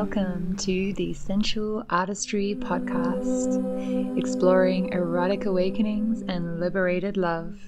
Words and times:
welcome 0.00 0.56
to 0.56 0.94
the 0.94 1.12
Sensual 1.12 1.84
Artistry 1.90 2.56
Podcast, 2.58 4.16
exploring 4.16 4.94
erotic 4.94 5.44
awakenings 5.44 6.22
and 6.26 6.58
liberated 6.58 7.18
love. 7.18 7.60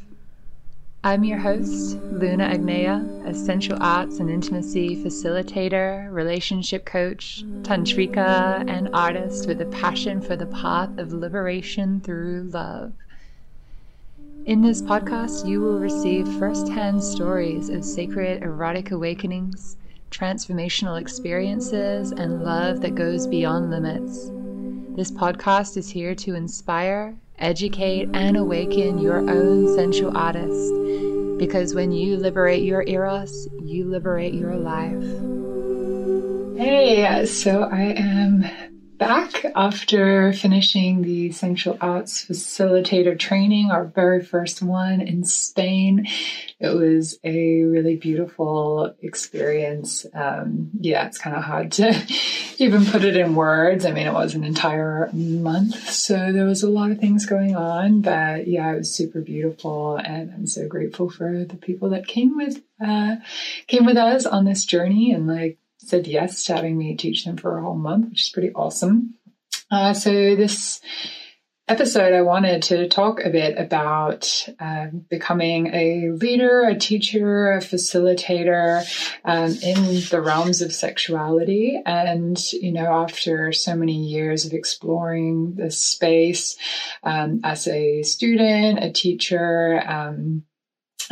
I'm 1.05 1.25
your 1.25 1.37
host, 1.37 1.97
Luna 2.11 2.49
Agneya, 2.49 3.29
a 3.29 3.35
sensual 3.35 3.77
arts 3.83 4.19
and 4.19 4.31
intimacy 4.31 4.97
facilitator, 4.97 6.11
relationship 6.11 6.87
coach, 6.87 7.45
tantrika, 7.65 8.65
and 8.67 8.89
artist 8.95 9.47
with 9.47 9.61
a 9.61 9.67
passion 9.67 10.23
for 10.23 10.35
the 10.35 10.47
path 10.47 10.97
of 10.97 11.13
liberation 11.13 12.01
through 12.01 12.49
love. 12.51 12.95
In 14.47 14.63
this 14.63 14.81
podcast, 14.81 15.47
you 15.47 15.61
will 15.61 15.79
receive 15.79 16.27
firsthand 16.39 17.05
stories 17.05 17.69
of 17.69 17.85
sacred 17.85 18.43
erotic 18.43 18.91
awakenings 18.91 19.77
transformational 20.13 21.01
experiences, 21.01 22.13
and 22.13 22.45
love 22.45 22.81
that 22.83 22.95
goes 22.95 23.27
beyond 23.27 23.71
limits. 23.71 24.31
This 24.95 25.11
podcast 25.11 25.77
is 25.77 25.89
here 25.89 26.15
to 26.17 26.35
inspire, 26.35 27.17
educate, 27.39 28.09
and 28.13 28.37
awaken 28.37 28.99
your 28.99 29.19
own 29.19 29.75
sensual 29.75 30.17
artist. 30.17 30.73
Because 31.39 31.75
when 31.75 31.91
you 31.91 32.17
liberate 32.17 32.63
your 32.63 32.85
eros, 32.87 33.49
you 33.63 33.87
liberate 33.87 34.35
your 34.35 34.55
life. 34.55 35.03
Hey, 36.59 37.25
so 37.27 37.63
I 37.63 37.95
am 37.97 38.45
back 39.09 39.45
after 39.57 40.33
finishing 40.33 41.03
the 41.03 41.33
Sensual 41.33 41.77
Arts 41.81 42.25
Facilitator 42.25 43.19
training, 43.19 43.73
our 43.73 43.85
very 43.85 44.25
first 44.25 44.63
one 44.63 45.01
in 45.01 45.25
Spain. 45.25 46.07
It 46.61 46.69
was 46.69 47.19
a 47.25 47.63
really 47.63 47.97
beautiful 47.97 48.95
experience. 49.03 50.07
Um, 50.15 50.71
yeah, 50.79 51.09
it's 51.09 51.19
kind 51.19 51.35
of 51.35 51.43
hard 51.43 51.73
to 51.73 52.01
even 52.59 52.87
put 52.87 53.03
it 53.03 53.17
in 53.17 53.35
words. 53.35 53.85
I 53.85 53.91
mean, 53.91 54.07
it 54.07 54.15
was 54.15 54.37
an 54.37 54.45
entire 54.45 55.11
month, 55.13 55.91
so 55.91 56.31
there 56.31 56.47
was 56.47 56.63
a 56.63 56.71
lot 56.71 56.93
of 56.93 57.01
things 57.01 57.27
going 57.27 57.57
on, 57.57 58.03
but 58.03 58.47
yeah, 58.47 58.73
it 58.73 58.79
was 58.79 58.95
super 58.95 59.21
beautiful, 59.21 59.97
and 59.97 60.33
I'm 60.33 60.47
so 60.47 60.69
grateful 60.69 61.11
for 61.11 61.45
the 61.45 61.57
people 61.57 61.91
that 61.91 62.07
came 62.07 62.37
with 62.37 62.63
uh, 62.85 63.17
came 63.67 63.85
with 63.85 63.97
us 63.97 64.27
on 64.27 64.45
this 64.45 64.65
journey 64.65 65.13
and 65.13 65.27
like 65.27 65.59
said 65.89 66.07
yes 66.07 66.45
to 66.45 66.55
having 66.55 66.77
me 66.77 66.97
teach 66.97 67.25
them 67.25 67.37
for 67.37 67.59
a 67.59 67.63
whole 67.63 67.77
month, 67.77 68.11
which 68.11 68.23
is 68.23 68.31
pretty 68.31 68.53
awesome. 68.53 69.15
Uh, 69.71 69.95
so 69.95 70.11
this 70.11 70.81
episode, 71.69 72.13
I 72.13 72.23
wanted 72.23 72.63
to 72.65 72.89
talk 72.89 73.21
a 73.25 73.31
bit 73.31 73.57
about 73.57 74.47
uh, 74.59 74.89
becoming 75.09 75.69
a 75.69 76.11
leader, 76.11 76.63
a 76.63 76.77
teacher, 76.77 77.53
a 77.53 77.59
facilitator 77.59 78.85
um, 79.25 79.53
in 79.63 80.03
the 80.11 80.21
realms 80.21 80.61
of 80.61 80.75
sexuality. 80.75 81.81
And, 81.87 82.39
you 82.53 82.73
know, 82.73 82.93
after 82.93 83.53
so 83.53 83.75
many 83.75 83.95
years 83.95 84.45
of 84.45 84.53
exploring 84.53 85.55
this 85.55 85.81
space 85.81 86.57
um, 87.05 87.41
as 87.45 87.67
a 87.69 88.03
student, 88.03 88.83
a 88.83 88.93
teacher, 88.93 89.83
um, 89.87 90.45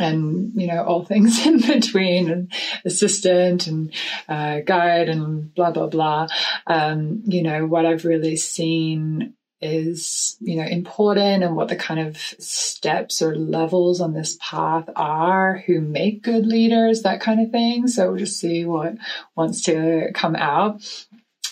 and 0.01 0.51
you 0.59 0.67
know 0.67 0.83
all 0.83 1.05
things 1.05 1.45
in 1.45 1.59
between 1.61 2.29
and 2.29 2.51
assistant 2.85 3.67
and 3.67 3.93
uh, 4.27 4.59
guide 4.61 5.09
and 5.09 5.53
blah 5.53 5.71
blah 5.71 5.87
blah. 5.87 6.27
Um, 6.67 7.23
you 7.25 7.43
know 7.43 7.65
what 7.65 7.85
i've 7.85 8.05
really 8.05 8.35
seen 8.35 9.33
is 9.61 10.37
you 10.39 10.55
know 10.55 10.65
important 10.65 11.43
and 11.43 11.55
what 11.55 11.67
the 11.67 11.75
kind 11.75 11.99
of 11.99 12.17
steps 12.17 13.21
or 13.21 13.35
levels 13.35 14.01
on 14.01 14.13
this 14.13 14.37
path 14.41 14.89
are 14.95 15.63
who 15.67 15.79
make 15.79 16.23
good 16.23 16.45
leaders 16.47 17.03
that 17.03 17.21
kind 17.21 17.39
of 17.39 17.51
thing. 17.51 17.87
So 17.87 18.09
we'll 18.09 18.17
just 18.17 18.39
see 18.39 18.65
what 18.65 18.95
wants 19.35 19.61
to 19.63 20.09
come 20.15 20.35
out 20.35 20.81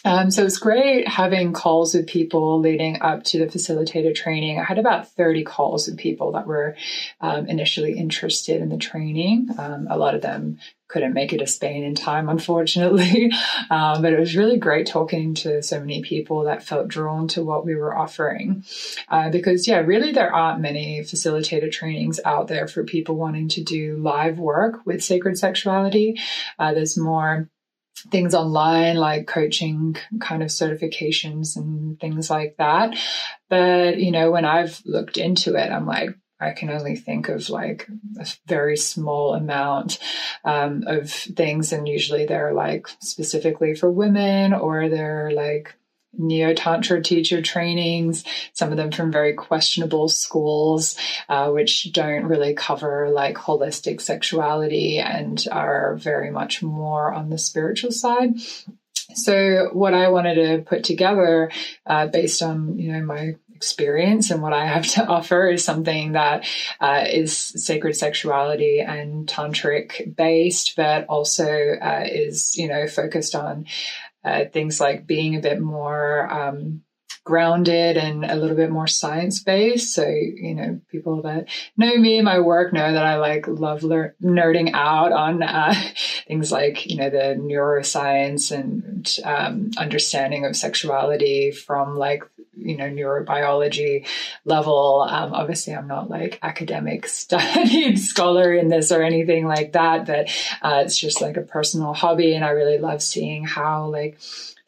um, 0.05 0.31
so 0.31 0.45
it's 0.45 0.57
great 0.57 1.07
having 1.07 1.53
calls 1.53 1.93
with 1.93 2.07
people 2.07 2.59
leading 2.59 3.01
up 3.01 3.23
to 3.25 3.39
the 3.39 3.47
facilitator 3.47 4.15
training. 4.15 4.59
I 4.59 4.63
had 4.63 4.79
about 4.79 5.09
30 5.11 5.43
calls 5.43 5.87
with 5.87 5.97
people 5.97 6.33
that 6.33 6.47
were 6.47 6.75
um, 7.21 7.47
initially 7.47 7.97
interested 7.97 8.61
in 8.61 8.69
the 8.69 8.77
training. 8.77 9.49
Um, 9.57 9.87
a 9.89 9.97
lot 9.97 10.15
of 10.15 10.21
them 10.21 10.59
couldn't 10.87 11.13
make 11.13 11.33
it 11.33 11.37
to 11.37 11.47
Spain 11.47 11.83
in 11.83 11.95
time, 11.95 12.29
unfortunately. 12.29 13.31
Um, 13.69 14.01
but 14.01 14.13
it 14.13 14.19
was 14.19 14.35
really 14.35 14.57
great 14.57 14.87
talking 14.87 15.35
to 15.35 15.61
so 15.61 15.79
many 15.79 16.01
people 16.01 16.45
that 16.45 16.63
felt 16.63 16.87
drawn 16.87 17.27
to 17.29 17.43
what 17.43 17.65
we 17.65 17.75
were 17.75 17.95
offering. 17.95 18.63
Uh, 19.07 19.29
because, 19.29 19.67
yeah, 19.67 19.77
really, 19.77 20.11
there 20.11 20.33
aren't 20.33 20.61
many 20.61 21.01
facilitator 21.01 21.71
trainings 21.71 22.19
out 22.25 22.47
there 22.47 22.67
for 22.67 22.83
people 22.83 23.15
wanting 23.15 23.47
to 23.49 23.63
do 23.63 23.97
live 23.97 24.39
work 24.39 24.85
with 24.85 25.03
sacred 25.03 25.37
sexuality. 25.37 26.19
Uh, 26.57 26.73
there's 26.73 26.97
more 26.97 27.47
things 28.11 28.33
online 28.33 28.95
like 28.95 29.27
coaching 29.27 29.95
kind 30.19 30.43
of 30.43 30.49
certifications 30.49 31.55
and 31.55 31.99
things 31.99 32.29
like 32.29 32.55
that. 32.57 32.97
But, 33.49 33.97
you 33.97 34.11
know, 34.11 34.31
when 34.31 34.45
I've 34.45 34.81
looked 34.85 35.17
into 35.17 35.55
it, 35.55 35.71
I'm 35.71 35.85
like, 35.85 36.15
I 36.39 36.51
can 36.51 36.69
only 36.69 36.95
think 36.95 37.27
of 37.27 37.49
like 37.49 37.87
a 38.17 38.25
very 38.47 38.77
small 38.77 39.33
amount 39.33 39.99
um, 40.45 40.83
of 40.87 41.11
things, 41.11 41.73
and 41.73 41.85
usually 41.85 42.25
they're 42.25 42.53
like 42.53 42.87
specifically 43.01 43.75
for 43.75 43.91
women 43.91 44.53
or 44.53 44.87
they're 44.87 45.31
like 45.31 45.75
neo 46.17 46.53
tantra 46.53 47.01
teacher 47.01 47.41
trainings, 47.41 48.23
some 48.53 48.71
of 48.71 48.77
them 48.77 48.91
from 48.91 49.11
very 49.11 49.33
questionable 49.33 50.09
schools, 50.09 50.97
uh, 51.29 51.49
which 51.49 51.91
don't 51.93 52.25
really 52.25 52.53
cover 52.53 53.09
like 53.09 53.35
holistic 53.35 54.01
sexuality 54.01 54.99
and 54.99 55.45
are 55.51 55.95
very 55.95 56.31
much 56.31 56.61
more 56.63 57.13
on 57.13 57.29
the 57.29 57.37
spiritual 57.37 57.91
side. 57.91 58.39
So, 59.15 59.69
what 59.73 59.93
I 59.93 60.09
wanted 60.09 60.35
to 60.35 60.63
put 60.63 60.83
together, 60.83 61.51
uh, 61.85 62.07
based 62.07 62.43
on 62.43 62.77
you 62.77 62.91
know 62.91 63.03
my 63.03 63.35
experience 63.59 64.31
and 64.31 64.41
what 64.41 64.53
I 64.53 64.65
have 64.65 64.87
to 64.93 65.05
offer 65.17 65.49
is 65.49 65.65
something 65.65 66.13
that 66.13 66.45
uh, 66.79 67.05
is 67.09 67.35
sacred 67.35 67.95
sexuality 67.95 68.79
and 68.79 69.27
tantric 69.27 70.15
based, 70.15 70.75
but 70.77 71.05
also 71.07 71.45
uh, 71.81 72.05
is 72.05 72.55
you 72.55 72.67
know 72.67 72.87
focused 72.87 73.35
on 73.35 73.65
uh, 74.23 74.45
things 74.51 74.79
like 74.79 75.07
being 75.07 75.35
a 75.35 75.41
bit 75.41 75.59
more 75.59 76.31
um, 76.31 76.81
grounded 77.23 77.97
and 77.97 78.25
a 78.25 78.35
little 78.35 78.55
bit 78.55 78.71
more 78.71 78.87
science 78.87 79.41
based. 79.41 79.93
So, 79.93 80.07
you 80.07 80.55
know, 80.55 80.81
people 80.89 81.21
that 81.23 81.47
know 81.77 81.95
me 81.97 82.17
and 82.17 82.25
my 82.25 82.39
work 82.39 82.73
know 82.73 82.91
that 82.91 83.05
I 83.05 83.17
like 83.17 83.47
love 83.47 83.83
lear- 83.83 84.15
nerding 84.21 84.71
out 84.73 85.11
on 85.11 85.43
uh, 85.43 85.73
things 86.27 86.51
like, 86.51 86.85
you 86.85 86.97
know, 86.97 87.09
the 87.09 87.37
neuroscience 87.39 88.51
and 88.51 89.17
um, 89.23 89.71
understanding 89.77 90.45
of 90.45 90.55
sexuality 90.55 91.51
from 91.51 91.97
like, 91.97 92.23
you 92.55 92.75
know, 92.75 92.89
neurobiology 92.89 94.05
level. 94.45 95.05
Um, 95.09 95.33
obviously, 95.33 95.73
I'm 95.73 95.87
not 95.87 96.09
like 96.09 96.39
academic 96.41 97.07
studied 97.07 97.97
scholar 97.99 98.53
in 98.53 98.69
this 98.69 98.91
or 98.91 99.01
anything 99.01 99.45
like 99.45 99.73
that, 99.73 100.05
but 100.05 100.29
uh, 100.61 100.81
it's 100.83 100.97
just 100.97 101.21
like 101.21 101.37
a 101.37 101.41
personal 101.41 101.93
hobby. 101.93 102.33
And 102.35 102.43
I 102.43 102.49
really 102.49 102.77
love 102.79 103.01
seeing 103.01 103.45
how 103.45 103.85
like, 103.87 104.19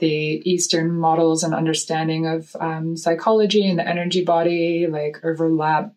the 0.02 0.42
Eastern 0.50 0.92
models 0.92 1.44
and 1.44 1.54
understanding 1.56 2.28
of 2.28 2.54
um, 2.60 2.98
psychology 2.98 3.70
and 3.70 3.80
the 3.80 3.88
energy 3.88 4.26
body 4.26 4.88
like 4.88 5.24
overlap 5.24 5.94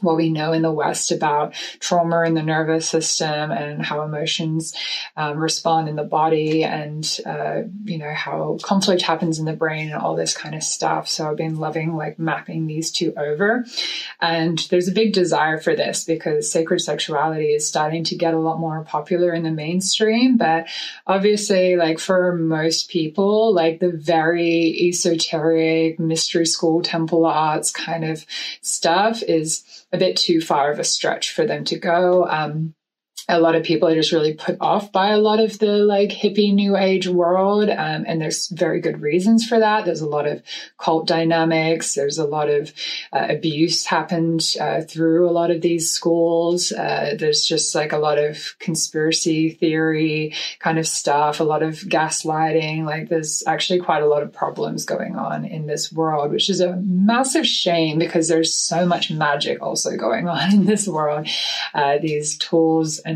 what 0.00 0.16
we 0.16 0.30
know 0.30 0.52
in 0.52 0.62
the 0.62 0.72
West 0.72 1.12
about 1.12 1.54
trauma 1.80 2.22
in 2.22 2.34
the 2.34 2.42
nervous 2.42 2.88
system 2.88 3.50
and 3.50 3.84
how 3.84 4.02
emotions 4.02 4.74
um, 5.16 5.38
respond 5.38 5.88
in 5.88 5.96
the 5.96 6.04
body 6.04 6.64
and, 6.64 7.18
uh, 7.26 7.62
you 7.84 7.98
know, 7.98 8.12
how 8.12 8.58
conflict 8.62 9.02
happens 9.02 9.38
in 9.38 9.44
the 9.44 9.52
brain 9.52 9.90
and 9.90 10.00
all 10.00 10.16
this 10.16 10.36
kind 10.36 10.54
of 10.54 10.62
stuff. 10.62 11.08
So 11.08 11.28
I've 11.30 11.36
been 11.36 11.56
loving 11.56 11.96
like 11.96 12.18
mapping 12.18 12.66
these 12.66 12.90
two 12.90 13.12
over. 13.16 13.64
And 14.20 14.58
there's 14.70 14.88
a 14.88 14.92
big 14.92 15.12
desire 15.12 15.58
for 15.58 15.74
this 15.74 16.04
because 16.04 16.50
sacred 16.50 16.80
sexuality 16.80 17.52
is 17.54 17.66
starting 17.66 18.04
to 18.04 18.16
get 18.16 18.34
a 18.34 18.38
lot 18.38 18.58
more 18.58 18.84
popular 18.84 19.32
in 19.32 19.42
the 19.42 19.50
mainstream. 19.50 20.36
But 20.36 20.66
obviously, 21.06 21.76
like 21.76 21.98
for 21.98 22.36
most 22.36 22.88
people, 22.88 23.54
like 23.54 23.80
the 23.80 23.90
very 23.90 24.76
esoteric 24.88 25.98
mystery 25.98 26.46
school 26.46 26.82
temple 26.82 27.26
arts 27.26 27.70
kind 27.70 28.04
of 28.04 28.24
stuff 28.60 29.22
is 29.22 29.81
a 29.92 29.98
bit 29.98 30.16
too 30.16 30.40
far 30.40 30.70
of 30.70 30.78
a 30.78 30.84
stretch 30.84 31.32
for 31.32 31.44
them 31.46 31.64
to 31.64 31.78
go. 31.78 32.26
Um, 32.28 32.74
a 33.28 33.40
lot 33.40 33.54
of 33.54 33.62
people 33.62 33.88
are 33.88 33.94
just 33.94 34.12
really 34.12 34.34
put 34.34 34.56
off 34.60 34.90
by 34.90 35.10
a 35.10 35.18
lot 35.18 35.38
of 35.38 35.58
the 35.58 35.78
like 35.78 36.10
hippie 36.10 36.52
new 36.52 36.76
age 36.76 37.06
world. 37.06 37.68
Um, 37.68 38.04
and 38.06 38.20
there's 38.20 38.48
very 38.48 38.80
good 38.80 39.00
reasons 39.00 39.46
for 39.46 39.58
that. 39.58 39.84
There's 39.84 40.00
a 40.00 40.08
lot 40.08 40.26
of 40.26 40.42
cult 40.78 41.06
dynamics. 41.06 41.94
There's 41.94 42.18
a 42.18 42.26
lot 42.26 42.50
of 42.50 42.72
uh, 43.12 43.26
abuse 43.28 43.86
happened 43.86 44.54
uh, 44.60 44.82
through 44.82 45.28
a 45.28 45.32
lot 45.32 45.50
of 45.50 45.60
these 45.60 45.90
schools. 45.90 46.72
Uh, 46.72 47.14
there's 47.18 47.44
just 47.44 47.74
like 47.74 47.92
a 47.92 47.98
lot 47.98 48.18
of 48.18 48.56
conspiracy 48.58 49.50
theory 49.50 50.34
kind 50.58 50.78
of 50.78 50.86
stuff, 50.86 51.38
a 51.38 51.44
lot 51.44 51.62
of 51.62 51.74
gaslighting. 51.76 52.84
Like 52.84 53.08
there's 53.08 53.44
actually 53.46 53.80
quite 53.80 54.02
a 54.02 54.08
lot 54.08 54.22
of 54.22 54.32
problems 54.32 54.84
going 54.84 55.16
on 55.16 55.44
in 55.44 55.66
this 55.66 55.92
world, 55.92 56.32
which 56.32 56.50
is 56.50 56.60
a 56.60 56.76
massive 56.76 57.46
shame 57.46 57.98
because 57.98 58.28
there's 58.28 58.52
so 58.52 58.84
much 58.84 59.10
magic 59.10 59.62
also 59.62 59.96
going 59.96 60.28
on 60.28 60.52
in 60.52 60.64
this 60.64 60.88
world. 60.88 61.28
Uh, 61.72 61.98
these 61.98 62.36
tools 62.36 62.98
and 62.98 63.11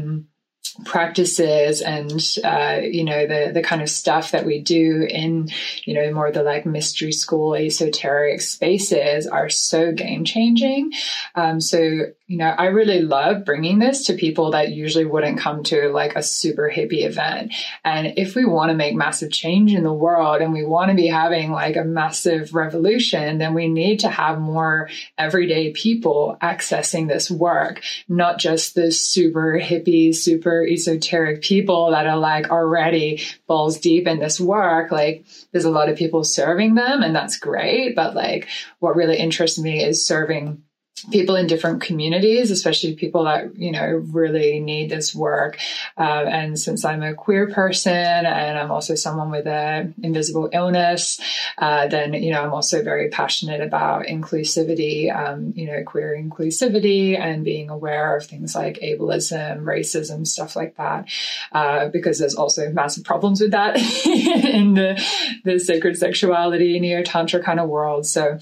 practices 0.84 1.80
and 1.80 2.20
uh, 2.44 2.80
you 2.82 3.04
know 3.04 3.26
the 3.26 3.50
the 3.52 3.62
kind 3.62 3.82
of 3.82 3.88
stuff 3.88 4.32
that 4.32 4.44
we 4.44 4.60
do 4.60 5.06
in 5.08 5.48
you 5.84 5.94
know 5.94 6.12
more 6.12 6.26
of 6.26 6.34
the 6.34 6.42
like 6.42 6.66
mystery 6.66 7.12
school 7.12 7.54
esoteric 7.54 8.40
spaces 8.40 9.26
are 9.26 9.48
so 9.48 9.92
game 9.92 10.24
changing 10.24 10.92
um, 11.34 11.60
so 11.60 12.00
you 12.26 12.36
know 12.36 12.54
i 12.58 12.66
really 12.66 13.00
love 13.00 13.44
bringing 13.44 13.78
this 13.78 14.04
to 14.04 14.14
people 14.14 14.50
that 14.50 14.70
usually 14.70 15.04
wouldn't 15.04 15.38
come 15.38 15.62
to 15.62 15.88
like 15.88 16.16
a 16.16 16.22
super 16.22 16.70
hippie 16.74 17.04
event 17.04 17.52
and 17.84 18.14
if 18.16 18.34
we 18.34 18.44
want 18.44 18.70
to 18.70 18.76
make 18.76 18.94
massive 18.94 19.30
change 19.30 19.72
in 19.72 19.82
the 19.82 19.92
world 19.92 20.40
and 20.40 20.52
we 20.52 20.64
want 20.64 20.90
to 20.90 20.96
be 20.96 21.06
having 21.06 21.50
like 21.50 21.76
a 21.76 21.84
massive 21.84 22.54
revolution 22.54 23.38
then 23.38 23.54
we 23.54 23.68
need 23.68 24.00
to 24.00 24.08
have 24.08 24.40
more 24.40 24.88
everyday 25.18 25.72
people 25.72 26.36
accessing 26.42 27.08
this 27.08 27.30
work 27.30 27.82
not 28.08 28.38
just 28.38 28.74
the 28.74 28.90
super 28.90 29.58
hippie 29.60 30.14
super 30.14 30.66
esoteric 30.66 31.42
people 31.42 31.90
that 31.90 32.06
are 32.06 32.18
like 32.18 32.50
already 32.50 33.22
balls 33.46 33.78
deep 33.78 34.06
in 34.06 34.18
this 34.18 34.40
work, 34.40 34.90
like 34.90 35.24
there's 35.52 35.64
a 35.64 35.70
lot 35.70 35.88
of 35.88 35.96
people 35.96 36.24
serving 36.24 36.74
them 36.74 37.02
and 37.02 37.14
that's 37.14 37.38
great. 37.38 37.94
But 37.94 38.14
like 38.14 38.48
what 38.80 38.96
really 38.96 39.16
interests 39.16 39.58
me 39.58 39.82
is 39.82 40.06
serving 40.06 40.62
people 41.10 41.36
in 41.36 41.46
different 41.46 41.82
communities, 41.82 42.50
especially 42.50 42.94
people 42.94 43.24
that, 43.24 43.56
you 43.56 43.70
know, 43.70 44.02
really 44.12 44.60
need 44.60 44.90
this 44.90 45.14
work. 45.14 45.58
Uh, 45.96 46.24
and 46.24 46.58
since 46.58 46.84
I'm 46.84 47.02
a 47.02 47.14
queer 47.14 47.50
person 47.50 47.92
and 47.92 48.58
I'm 48.58 48.70
also 48.70 48.94
someone 48.94 49.30
with 49.30 49.46
an 49.46 49.94
invisible 50.02 50.48
illness, 50.52 51.20
uh, 51.58 51.86
then, 51.88 52.14
you 52.14 52.32
know, 52.32 52.42
I'm 52.42 52.52
also 52.52 52.82
very 52.82 53.10
passionate 53.10 53.60
about 53.60 54.06
inclusivity, 54.06 55.14
um, 55.14 55.52
you 55.54 55.66
know, 55.66 55.82
queer 55.84 56.16
inclusivity 56.16 57.18
and 57.18 57.44
being 57.44 57.68
aware 57.68 58.16
of 58.16 58.24
things 58.24 58.54
like 58.54 58.78
ableism, 58.80 59.64
racism, 59.64 60.26
stuff 60.26 60.56
like 60.56 60.76
that, 60.76 61.08
uh, 61.52 61.88
because 61.88 62.18
there's 62.18 62.34
also 62.34 62.70
massive 62.70 63.04
problems 63.04 63.40
with 63.40 63.50
that 63.50 63.76
in 64.06 64.74
the, 64.74 65.02
the 65.44 65.58
sacred 65.58 65.98
sexuality, 65.98 66.80
neo 66.80 67.02
tantra 67.02 67.42
kind 67.42 67.60
of 67.60 67.68
world. 67.68 68.06
So, 68.06 68.38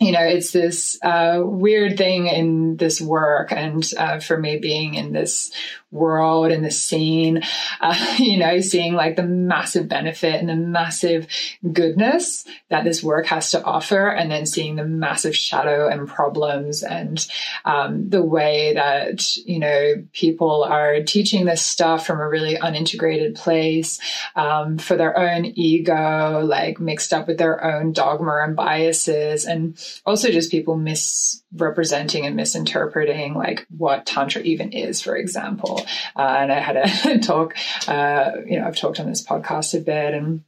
you 0.00 0.12
know, 0.12 0.22
it's 0.22 0.52
this 0.52 0.96
uh, 1.02 1.40
weird 1.42 1.98
thing 1.98 2.28
in 2.28 2.76
this 2.76 3.00
work, 3.00 3.50
and 3.50 3.84
uh, 3.96 4.20
for 4.20 4.38
me, 4.38 4.56
being 4.58 4.94
in 4.94 5.12
this 5.12 5.50
world 5.90 6.52
and 6.52 6.64
the 6.64 6.70
scene, 6.70 7.42
uh, 7.80 8.16
you 8.18 8.36
know, 8.36 8.60
seeing 8.60 8.94
like 8.94 9.16
the 9.16 9.24
massive 9.24 9.88
benefit 9.88 10.34
and 10.34 10.48
the 10.48 10.54
massive 10.54 11.26
goodness 11.72 12.44
that 12.68 12.84
this 12.84 13.02
work 13.02 13.26
has 13.26 13.50
to 13.50 13.62
offer, 13.64 14.08
and 14.08 14.30
then 14.30 14.46
seeing 14.46 14.76
the 14.76 14.84
massive 14.84 15.34
shadow 15.34 15.88
and 15.88 16.06
problems 16.06 16.84
and 16.84 17.26
um, 17.64 18.08
the 18.08 18.22
way 18.22 18.74
that, 18.74 19.36
you 19.38 19.58
know, 19.58 19.94
people 20.12 20.62
are 20.62 21.02
teaching 21.02 21.44
this 21.44 21.64
stuff 21.64 22.06
from 22.06 22.20
a 22.20 22.28
really 22.28 22.56
unintegrated 22.56 23.34
place 23.34 23.98
um, 24.36 24.78
for 24.78 24.96
their 24.96 25.18
own 25.18 25.44
ego, 25.44 26.40
like 26.44 26.78
mixed 26.78 27.12
up 27.12 27.26
with 27.26 27.38
their 27.38 27.64
own 27.64 27.92
dogma 27.92 28.42
and 28.44 28.54
biases, 28.54 29.44
and 29.44 29.76
also 30.06 30.30
just 30.30 30.50
people 30.50 30.76
misrepresenting 30.76 32.26
and 32.26 32.36
misinterpreting 32.36 33.34
like 33.34 33.66
what 33.76 34.06
Tantra 34.06 34.42
even 34.42 34.72
is, 34.72 35.00
for 35.02 35.16
example. 35.16 35.86
Uh, 36.16 36.36
and 36.40 36.52
I 36.52 36.60
had 36.60 36.76
a 36.76 37.18
talk, 37.22 37.56
uh, 37.86 38.32
you 38.46 38.58
know, 38.58 38.66
I've 38.66 38.76
talked 38.76 39.00
on 39.00 39.06
this 39.06 39.26
podcast 39.26 39.78
a 39.78 39.80
bit 39.80 40.14
and 40.14 40.42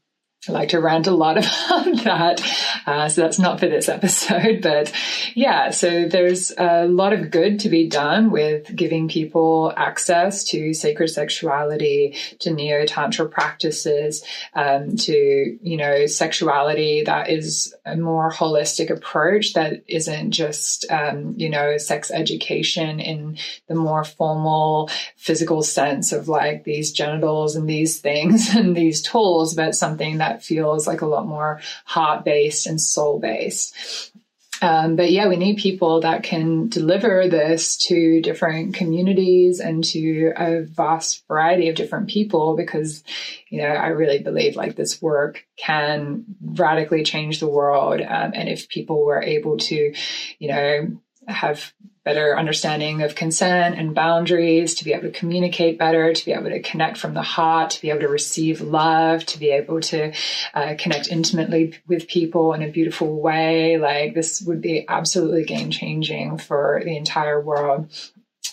I 0.49 0.53
like 0.53 0.71
to 0.71 0.81
rant 0.81 1.07
a 1.07 1.11
lot 1.11 1.37
about 1.37 2.05
that. 2.05 2.41
Uh, 2.87 3.11
so 3.11 3.21
that's 3.21 3.39
not 3.39 3.61
for 3.61 3.67
this 3.67 3.91
episode, 3.91 4.61
but 4.63 4.91
yeah, 5.35 5.69
so 5.69 6.09
there's 6.09 6.51
a 6.57 6.87
lot 6.87 7.13
of 7.13 7.31
good 7.31 7.61
to 7.61 7.69
be 7.69 7.89
done 7.89 8.31
with 8.31 8.75
giving 8.75 9.07
people 9.07 9.71
access 9.77 10.45
to 10.45 10.73
sacred 10.73 11.09
sexuality, 11.09 12.17
to 12.39 12.55
neo 12.55 12.87
tantra 12.87 13.29
practices, 13.29 14.25
um, 14.55 14.97
to, 14.97 15.59
you 15.61 15.77
know, 15.77 16.07
sexuality 16.07 17.03
that 17.05 17.29
is 17.29 17.75
a 17.85 17.97
more 17.97 18.31
holistic 18.31 18.89
approach 18.89 19.53
that 19.53 19.85
isn't 19.89 20.31
just, 20.31 20.91
um, 20.91 21.35
you 21.37 21.51
know, 21.51 21.77
sex 21.77 22.11
education 22.11 22.99
in 22.99 23.37
the 23.69 23.75
more 23.75 24.05
formal 24.05 24.89
physical 25.17 25.61
sense 25.61 26.13
of 26.13 26.29
like 26.29 26.65
these 26.65 26.93
genitals 26.93 27.57
and 27.57 27.69
these 27.69 28.01
things 28.01 28.49
and 28.55 28.75
these 28.75 29.03
tools, 29.03 29.53
but 29.55 29.75
something 29.75 30.17
that 30.17 30.30
that 30.31 30.45
feels 30.45 30.87
like 30.87 31.01
a 31.01 31.07
lot 31.07 31.27
more 31.27 31.61
heart 31.85 32.25
based 32.25 32.67
and 32.67 32.81
soul 32.81 33.19
based. 33.19 34.13
Um, 34.63 34.97
but 34.97 35.11
yeah, 35.11 35.27
we 35.27 35.37
need 35.37 35.57
people 35.57 36.03
that 36.03 36.23
can 36.23 36.69
deliver 36.69 37.29
this 37.29 37.79
to 37.89 38.21
different 38.21 38.75
communities 38.75 39.59
and 39.59 39.83
to 39.85 40.33
a 40.37 40.63
vast 40.63 41.27
variety 41.27 41.71
of 41.71 41.77
different 41.77 42.11
people 42.11 42.57
because, 42.57 43.03
you 43.49 43.63
know, 43.63 43.69
I 43.69 43.89
really 43.89 44.19
believe 44.19 44.57
like 44.57 44.77
this 44.77 45.01
work 45.01 45.47
can 45.57 46.25
radically 46.45 47.05
change 47.05 47.41
the 47.41 47.49
world. 47.49 48.03
Um, 48.03 48.33
and 48.35 48.49
if 48.51 48.69
people 48.69 49.03
were 49.05 49.23
able 49.23 49.57
to, 49.57 49.95
you 50.39 50.49
know, 50.49 51.01
have 51.27 51.73
better 52.05 52.37
understanding 52.37 53.03
of 53.03 53.15
consent 53.15 53.79
and 53.79 53.95
boundaries, 53.95 54.75
to 54.75 54.85
be 54.85 54.93
able 54.93 55.03
to 55.03 55.11
communicate 55.11 55.79
better, 55.79 56.13
to 56.13 56.25
be 56.25 56.33
able 56.33 56.49
to 56.49 56.61
connect 56.61 56.97
from 56.97 57.15
the 57.15 57.23
heart, 57.23 57.71
to 57.71 57.81
be 57.83 57.91
able 57.91 58.01
to 58.01 58.09
receive 58.09 58.61
love, 58.61 59.25
to 59.27 59.39
be 59.39 59.51
able 59.51 59.81
to 59.81 60.13
uh, 60.55 60.75
connect 60.79 61.09
intimately 61.09 61.75
with 61.87 62.09
people 62.09 62.55
in 62.55 62.63
a 62.63 62.71
beautiful 62.71 63.21
way. 63.21 63.77
Like 63.77 64.15
this 64.15 64.41
would 64.43 64.63
be 64.63 64.87
absolutely 64.89 65.45
game 65.45 65.71
changing 65.71 66.39
for 66.39 66.81
the 66.85 66.97
entire 66.97 67.41
world. 67.41 67.93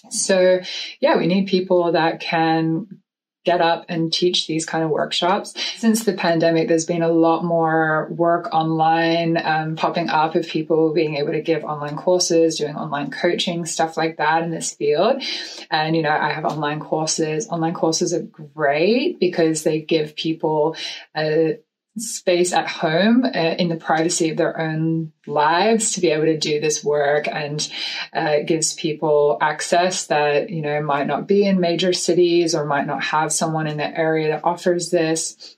So, 0.10 0.60
yeah, 1.00 1.18
we 1.18 1.28
need 1.28 1.48
people 1.48 1.94
that 1.94 2.20
can 2.20 3.02
get 3.48 3.62
up 3.62 3.86
and 3.88 4.12
teach 4.12 4.46
these 4.46 4.66
kind 4.66 4.84
of 4.84 4.90
workshops. 4.90 5.54
Since 5.78 6.04
the 6.04 6.14
pandemic, 6.14 6.68
there's 6.68 6.86
been 6.86 7.02
a 7.02 7.12
lot 7.12 7.46
more 7.46 8.10
work 8.12 8.54
online 8.54 9.38
um, 9.38 9.78
popping 9.78 10.10
up 10.10 10.36
of 10.36 10.46
people 10.46 10.94
being 10.94 11.16
able 11.16 11.32
to 11.32 11.42
give 11.42 11.64
online 11.64 11.96
courses, 11.96 12.58
doing 12.58 12.76
online 12.76 13.10
coaching, 13.10 13.66
stuff 13.66 13.96
like 13.96 14.18
that 14.18 14.44
in 14.44 14.52
this 14.52 14.74
field. 14.74 15.24
And, 15.72 15.96
you 15.96 16.02
know, 16.02 16.12
I 16.12 16.34
have 16.34 16.44
online 16.44 16.82
courses. 16.82 17.48
Online 17.48 17.74
courses 17.74 18.14
are 18.14 18.24
great 18.54 19.18
because 19.18 19.64
they 19.64 19.80
give 19.80 20.18
people 20.18 20.76
a 21.16 21.60
space 21.98 22.54
at 22.54 22.68
home 22.68 23.26
uh, 23.26 23.30
in 23.30 23.70
the 23.70 23.76
privacy 23.76 24.30
of 24.30 24.38
their 24.38 24.60
own 24.60 25.12
lives 25.26 25.94
to 25.94 26.02
be 26.02 26.12
able 26.12 26.26
to 26.26 26.38
do 26.38 26.60
this 26.60 26.84
work 26.84 27.28
and 27.28 27.72
uh, 28.14 28.40
gives 28.46 28.74
people 28.74 29.38
access 29.42 30.08
that 30.08 30.50
you 30.50 30.62
know 30.62 30.82
might 30.82 31.08
not 31.08 31.28
be 31.28 31.46
in 31.46 31.60
major 31.60 31.94
cities 31.94 32.56
or 32.56 32.66
might 32.66 32.88
not 32.88 33.04
have 33.04 33.32
someone 33.32 33.68
in 33.68 33.78
the 33.78 33.98
area 33.98 34.30
that 34.30 34.44
offers 34.44 34.90
this. 34.90 35.58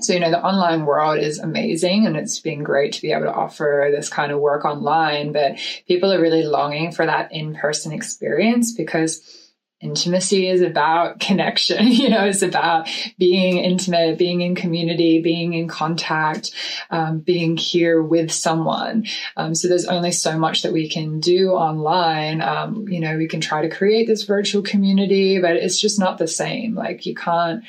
So 0.00 0.12
you 0.12 0.20
know 0.20 0.30
the 0.30 0.44
online 0.44 0.86
world 0.86 1.18
is 1.18 1.38
amazing 1.38 2.06
and 2.06 2.16
it's 2.16 2.38
been 2.40 2.62
great 2.62 2.92
to 2.94 3.02
be 3.02 3.12
able 3.12 3.26
to 3.26 3.32
offer 3.32 3.90
this 3.90 4.08
kind 4.08 4.30
of 4.30 4.38
work 4.38 4.64
online 4.64 5.32
but 5.32 5.58
people 5.88 6.12
are 6.12 6.20
really 6.20 6.44
longing 6.44 6.92
for 6.92 7.04
that 7.04 7.32
in-person 7.32 7.90
experience 7.92 8.72
because 8.72 9.37
intimacy 9.80 10.48
is 10.48 10.60
about 10.60 11.20
connection 11.20 11.86
you 11.86 12.08
know 12.08 12.24
it's 12.24 12.42
about 12.42 12.88
being 13.16 13.58
intimate 13.58 14.18
being 14.18 14.40
in 14.40 14.54
community 14.54 15.20
being 15.22 15.54
in 15.54 15.68
contact 15.68 16.52
um, 16.90 17.18
being 17.18 17.56
here 17.56 18.02
with 18.02 18.30
someone. 18.30 19.04
Um, 19.36 19.54
so 19.54 19.68
there's 19.68 19.84
only 19.86 20.12
so 20.12 20.38
much 20.38 20.62
that 20.62 20.72
we 20.72 20.88
can 20.88 21.20
do 21.20 21.50
online. 21.50 22.40
Um, 22.40 22.88
you 22.88 23.00
know 23.00 23.16
we 23.16 23.28
can 23.28 23.40
try 23.40 23.62
to 23.62 23.68
create 23.68 24.06
this 24.06 24.24
virtual 24.24 24.62
community 24.62 25.40
but 25.40 25.56
it's 25.56 25.80
just 25.80 25.98
not 25.98 26.18
the 26.18 26.28
same. 26.28 26.74
Like 26.74 27.06
you 27.06 27.14
can't 27.14 27.62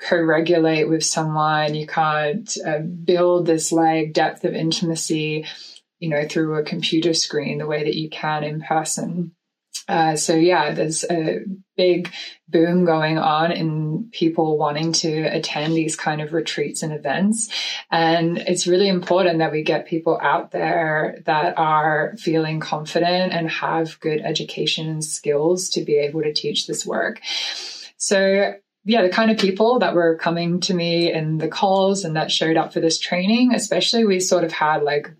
co-regulate 0.00 0.84
with 0.84 1.04
someone. 1.04 1.74
You 1.74 1.86
can't 1.86 2.56
uh, 2.66 2.78
build 2.78 3.46
this 3.46 3.70
like 3.70 4.12
depth 4.12 4.44
of 4.44 4.54
intimacy 4.54 5.46
you 5.98 6.08
know 6.08 6.26
through 6.26 6.58
a 6.58 6.64
computer 6.64 7.12
screen 7.12 7.58
the 7.58 7.66
way 7.66 7.84
that 7.84 7.96
you 7.96 8.08
can 8.08 8.42
in 8.42 8.62
person 8.62 9.32
uh, 9.90 10.14
so 10.14 10.36
yeah, 10.36 10.72
there's 10.72 11.04
a 11.10 11.40
big 11.76 12.12
boom 12.48 12.84
going 12.84 13.18
on 13.18 13.50
in 13.50 14.08
people 14.12 14.56
wanting 14.56 14.92
to 14.92 15.22
attend 15.22 15.74
these 15.74 15.96
kind 15.96 16.20
of 16.20 16.32
retreats 16.32 16.84
and 16.84 16.92
events. 16.92 17.48
And 17.90 18.38
it's 18.38 18.68
really 18.68 18.88
important 18.88 19.38
that 19.38 19.50
we 19.50 19.64
get 19.64 19.88
people 19.88 20.16
out 20.22 20.52
there 20.52 21.22
that 21.26 21.58
are 21.58 22.14
feeling 22.18 22.60
confident 22.60 23.32
and 23.32 23.50
have 23.50 23.98
good 23.98 24.20
education 24.20 24.88
and 24.88 25.04
skills 25.04 25.70
to 25.70 25.84
be 25.84 25.96
able 25.96 26.22
to 26.22 26.32
teach 26.32 26.68
this 26.68 26.86
work. 26.86 27.20
So 27.96 28.54
yeah, 28.84 29.02
the 29.02 29.10
kind 29.10 29.30
of 29.30 29.38
people 29.38 29.80
that 29.80 29.94
were 29.94 30.16
coming 30.16 30.60
to 30.60 30.74
me 30.74 31.12
in 31.12 31.38
the 31.38 31.48
calls 31.48 32.04
and 32.04 32.16
that 32.16 32.30
showed 32.30 32.56
up 32.56 32.72
for 32.72 32.80
this 32.80 32.98
training, 32.98 33.54
especially 33.54 34.04
we 34.04 34.20
sort 34.20 34.44
of 34.44 34.52
had 34.52 34.82
like 34.82 35.10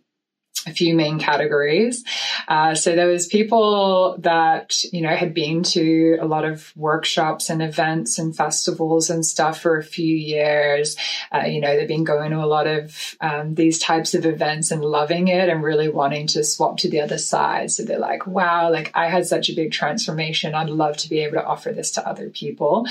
a 0.67 0.73
few 0.73 0.95
main 0.95 1.19
categories. 1.19 2.05
Uh, 2.47 2.75
so 2.75 2.95
there 2.95 3.07
was 3.07 3.26
people 3.26 4.17
that 4.19 4.85
you 4.93 5.00
know 5.00 5.14
had 5.14 5.33
been 5.33 5.62
to 5.62 6.19
a 6.21 6.26
lot 6.26 6.45
of 6.45 6.73
workshops 6.76 7.49
and 7.49 7.62
events 7.62 8.19
and 8.19 8.37
festivals 8.37 9.09
and 9.09 9.25
stuff 9.25 9.61
for 9.61 9.79
a 9.79 9.83
few 9.83 10.14
years. 10.14 10.97
Uh, 11.33 11.47
you 11.47 11.61
know 11.61 11.76
they've 11.76 11.88
been 11.88 12.05
going 12.05 12.31
to 12.31 12.38
a 12.38 12.47
lot 12.47 12.67
of 12.67 13.17
um, 13.21 13.55
these 13.55 13.79
types 13.79 14.14
of 14.14 14.26
events 14.26 14.71
and 14.71 14.85
loving 14.85 15.29
it 15.29 15.49
and 15.49 15.62
really 15.62 15.88
wanting 15.88 16.26
to 16.26 16.45
swap 16.45 16.76
to 16.76 16.90
the 16.90 17.00
other 17.00 17.19
side. 17.19 17.71
So 17.71 17.83
they're 17.83 17.99
like, 17.99 18.26
"Wow, 18.26 18.71
like 18.71 18.90
I 18.95 19.09
had 19.09 19.26
such 19.26 19.49
a 19.49 19.55
big 19.55 19.73
transformation. 19.73 20.55
I'd 20.55 20.69
love 20.69 20.97
to 20.99 21.09
be 21.09 21.21
able 21.21 21.35
to 21.35 21.45
offer 21.45 21.73
this 21.73 21.93
to 21.93 22.07
other 22.07 22.29
people," 22.29 22.87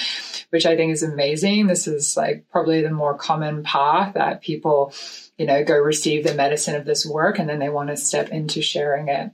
which 0.50 0.66
I 0.66 0.76
think 0.76 0.92
is 0.92 1.04
amazing. 1.04 1.68
This 1.68 1.88
is 1.88 2.18
like 2.18 2.46
probably 2.52 2.82
the 2.82 2.90
more 2.90 3.16
common 3.16 3.64
path 3.64 4.16
that 4.16 4.42
people 4.42 4.94
you 5.40 5.46
know, 5.46 5.64
go 5.64 5.76
receive 5.76 6.26
the 6.26 6.36
medicine 6.36 6.76
of 6.76 6.86
this 6.86 7.06
work 7.06 7.40
and 7.40 7.50
then 7.50 7.60
they 7.60 7.70
want 7.70 7.90
to 7.90 7.98
step 7.98 8.30
into 8.30 8.62
sharing 8.62 9.08
it. 9.08 9.32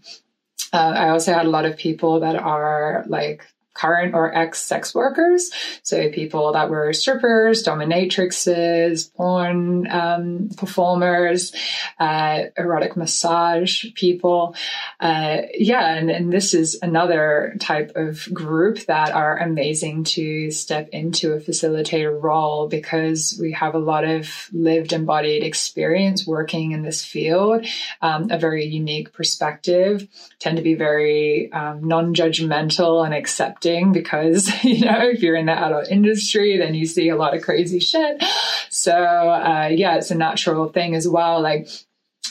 Uh, 0.72 0.94
I 0.96 1.10
also 1.10 1.34
had 1.34 1.48
a 1.48 1.50
lot 1.50 1.66
of 1.66 1.78
people 1.78 2.20
that 2.22 2.36
are 2.36 3.04
like 3.08 3.46
current 3.76 4.16
or 4.16 4.34
ex 4.34 4.62
sex 4.62 4.96
workers. 4.96 5.52
So 5.84 6.10
people 6.10 6.54
that 6.54 6.70
were 6.70 6.92
strippers, 6.94 7.64
dominatrixes, 7.64 9.14
porn 9.14 9.88
um, 9.92 10.50
performers, 10.58 11.54
uh, 12.00 12.44
erotic 12.58 12.98
massage 12.98 13.86
people. 13.94 14.56
Uh, 15.00 15.42
yeah, 15.54 15.94
and, 15.94 16.10
and 16.10 16.34
this 16.34 16.54
is 16.54 16.80
another 16.82 17.56
type 17.60 17.92
of 17.96 18.28
group 18.34 18.86
that 18.86 19.12
are 19.12 19.38
amazing 19.38 20.06
to 20.06 20.50
step 20.52 20.90
into 20.90 21.34
a 21.34 21.40
facilitator 21.40 22.20
role 22.20 22.68
because 22.68 23.38
we 23.40 23.52
have 23.52 23.76
a 23.76 23.80
lot 23.80 24.06
of 24.06 24.50
lived 24.54 24.94
embodied 24.94 25.44
experience 25.44 26.26
working 26.26 26.72
in 26.72 26.82
this 26.82 27.04
field, 27.04 27.66
um, 28.02 28.32
a 28.32 28.40
very 28.40 28.66
unique 28.66 29.12
perspective, 29.12 30.08
tend 30.40 30.56
to 30.56 30.64
be 30.64 30.76
very 30.76 31.52
um, 31.52 31.84
non 31.84 32.16
judgmental 32.16 33.04
and 33.04 33.14
accepting 33.14 33.65
because, 33.92 34.52
you 34.64 34.86
know, 34.86 35.00
if 35.02 35.22
you're 35.22 35.36
in 35.36 35.48
the 35.48 35.54
adult 35.54 35.90
industry, 35.90 36.58
then 36.58 36.74
you 36.74 36.86
see 36.86 37.10
a 37.10 37.16
lot 37.16 37.36
of 37.36 37.42
crazy 37.42 37.80
shit. 37.80 38.24
So, 38.70 38.94
uh, 38.94 39.70
yeah, 39.72 39.96
it's 39.96 40.12
a 40.12 40.16
natural 40.16 40.70
thing 40.70 40.96
as 40.96 41.08
well. 41.08 41.42
Like, 41.42 41.68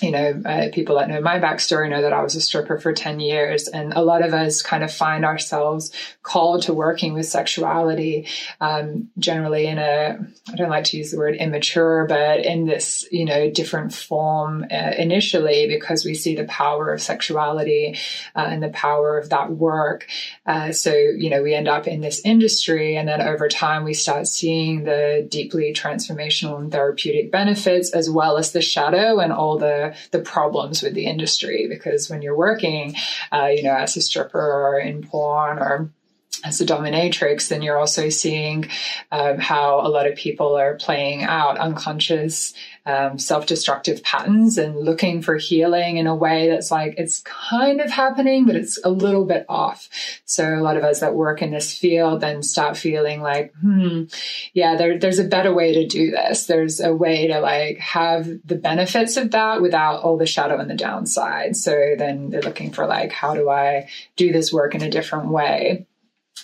you 0.03 0.11
know, 0.11 0.43
uh, 0.45 0.69
people 0.73 0.97
that 0.97 1.09
know 1.09 1.21
my 1.21 1.39
backstory 1.39 1.89
know 1.89 2.03
that 2.03 2.13
I 2.13 2.23
was 2.23 2.35
a 2.35 2.41
stripper 2.41 2.79
for 2.79 2.93
10 2.93 3.21
years. 3.21 3.69
And 3.69 3.93
a 3.93 4.03
lot 4.03 4.25
of 4.25 4.33
us 4.33 4.63
kind 4.63 4.83
of 4.83 4.93
find 4.93 5.25
ourselves 5.25 5.93
called 6.23 6.63
to 6.63 6.75
working 6.75 7.15
with 7.15 7.27
sexuality, 7.27 8.27
um, 8.61 9.11
generally 9.19 9.67
in 9.67 9.79
a, 9.79 10.19
I 10.51 10.57
don't 10.57 10.71
like 10.71 10.85
to 10.85 10.97
use 10.97 11.11
the 11.11 11.19
word 11.19 11.37
immature, 11.37 12.07
but 12.09 12.45
in 12.45 12.67
this, 12.67 13.07
you 13.11 13.25
know, 13.25 13.51
different 13.51 13.95
form 13.95 14.67
uh, 14.71 14.93
initially 14.97 15.69
because 15.69 16.05
we 16.05 16.15
see 16.15 16.35
the 16.35 16.45
power 16.45 16.93
of 16.93 17.03
sexuality 17.03 17.97
uh, 18.35 18.47
and 18.49 18.63
the 18.63 18.71
power 18.71 19.19
of 19.19 19.31
that 19.31 19.51
work. 19.51 20.07
Uh, 20.47 20.73
so, 20.73 20.95
you 20.95 21.31
know, 21.31 21.43
we 21.43 21.55
end 21.55 21.69
up 21.69 21.87
in 21.87 22.01
this 22.01 22.21
industry 22.25 22.97
and 22.97 23.09
then 23.09 23.21
over 23.21 23.49
time 23.49 23.85
we 23.85 23.95
start 23.95 24.27
seeing 24.27 24.85
the 24.85 25.27
deeply 25.31 25.73
transformational 25.73 26.59
and 26.59 26.73
therapeutic 26.73 27.31
benefits 27.31 27.91
as 27.91 28.11
well 28.11 28.37
as 28.37 28.53
the 28.53 28.63
shadow 28.63 29.19
and 29.19 29.33
all 29.33 29.59
the 29.59 29.84
the 30.13 30.21
problems 30.21 30.83
with 30.83 30.95
the 30.95 31.07
industry 31.07 31.67
because 31.69 32.09
when 32.09 32.23
you're 32.23 32.37
working, 32.37 32.95
uh, 33.33 33.47
you 33.47 33.63
know, 33.63 33.75
as 33.75 33.97
a 33.97 34.01
stripper 34.01 34.39
or 34.39 34.79
in 34.79 35.03
porn 35.03 35.59
or 35.59 35.91
as 36.43 36.61
a 36.61 36.67
dominatrix, 36.67 37.49
then 37.49 37.63
you're 37.63 37.79
also 37.79 38.09
seeing 38.09 38.69
um, 39.13 39.39
how 39.39 39.81
a 39.81 39.89
lot 39.89 40.07
of 40.07 40.17
people 40.17 40.57
are 40.57 40.75
playing 40.75 41.23
out 41.23 41.59
unconscious 41.59 42.55
um, 42.87 43.19
self-destructive 43.19 44.03
patterns 44.03 44.59
and 44.59 44.77
looking 44.77 45.23
for 45.23 45.37
healing 45.37 45.97
in 45.97 46.07
a 46.07 46.15
way 46.15 46.51
that's 46.51 46.71
like 46.71 46.95
it's 46.99 47.21
kind 47.21 47.81
of 47.81 47.91
happening, 47.91 48.45
but 48.45 48.57
it's 48.57 48.79
a 48.85 48.91
little 48.91 49.25
bit 49.25 49.47
off. 49.49 49.89
So 50.27 50.55
a 50.55 50.61
lot 50.61 50.77
of 50.77 50.85
us 50.85 51.01
that 51.01 51.15
work 51.15 51.41
in 51.41 51.51
this 51.51 51.77
field 51.77 52.21
then 52.21 52.43
start 52.43 52.77
feeling 52.77 53.23
like, 53.23 53.55
hmm, 53.61 54.05
yeah, 54.53 54.77
there, 54.77 54.99
there's 54.99 55.19
a 55.19 55.25
better 55.25 55.55
way 55.55 55.73
to 55.75 55.87
do 55.87 56.11
this. 56.11 56.47
There's 56.47 56.81
a 56.81 56.95
way 56.95 57.29
to 57.29 57.41
like 57.41 57.79
have 57.79 58.29
the 58.45 58.57
benefits 58.57 59.17
of 59.17 59.31
that 59.31 59.63
without 59.63 60.03
all 60.03 60.19
the 60.19 60.27
shadow 60.27 60.59
and 60.59 60.71
the 60.71 60.75
downside. 60.75 61.57
So 61.57 61.95
then 61.97 62.31
they're 62.31 62.43
looking 62.43 62.71
for 62.71 62.87
like, 62.87 63.13
how 63.13 63.35
do 63.35 63.49
I 63.49 63.89
do 64.17 64.31
this 64.31 64.53
work 64.53 64.75
in 64.75 64.83
a 64.83 64.91
different 64.91 65.29
way? 65.29 65.87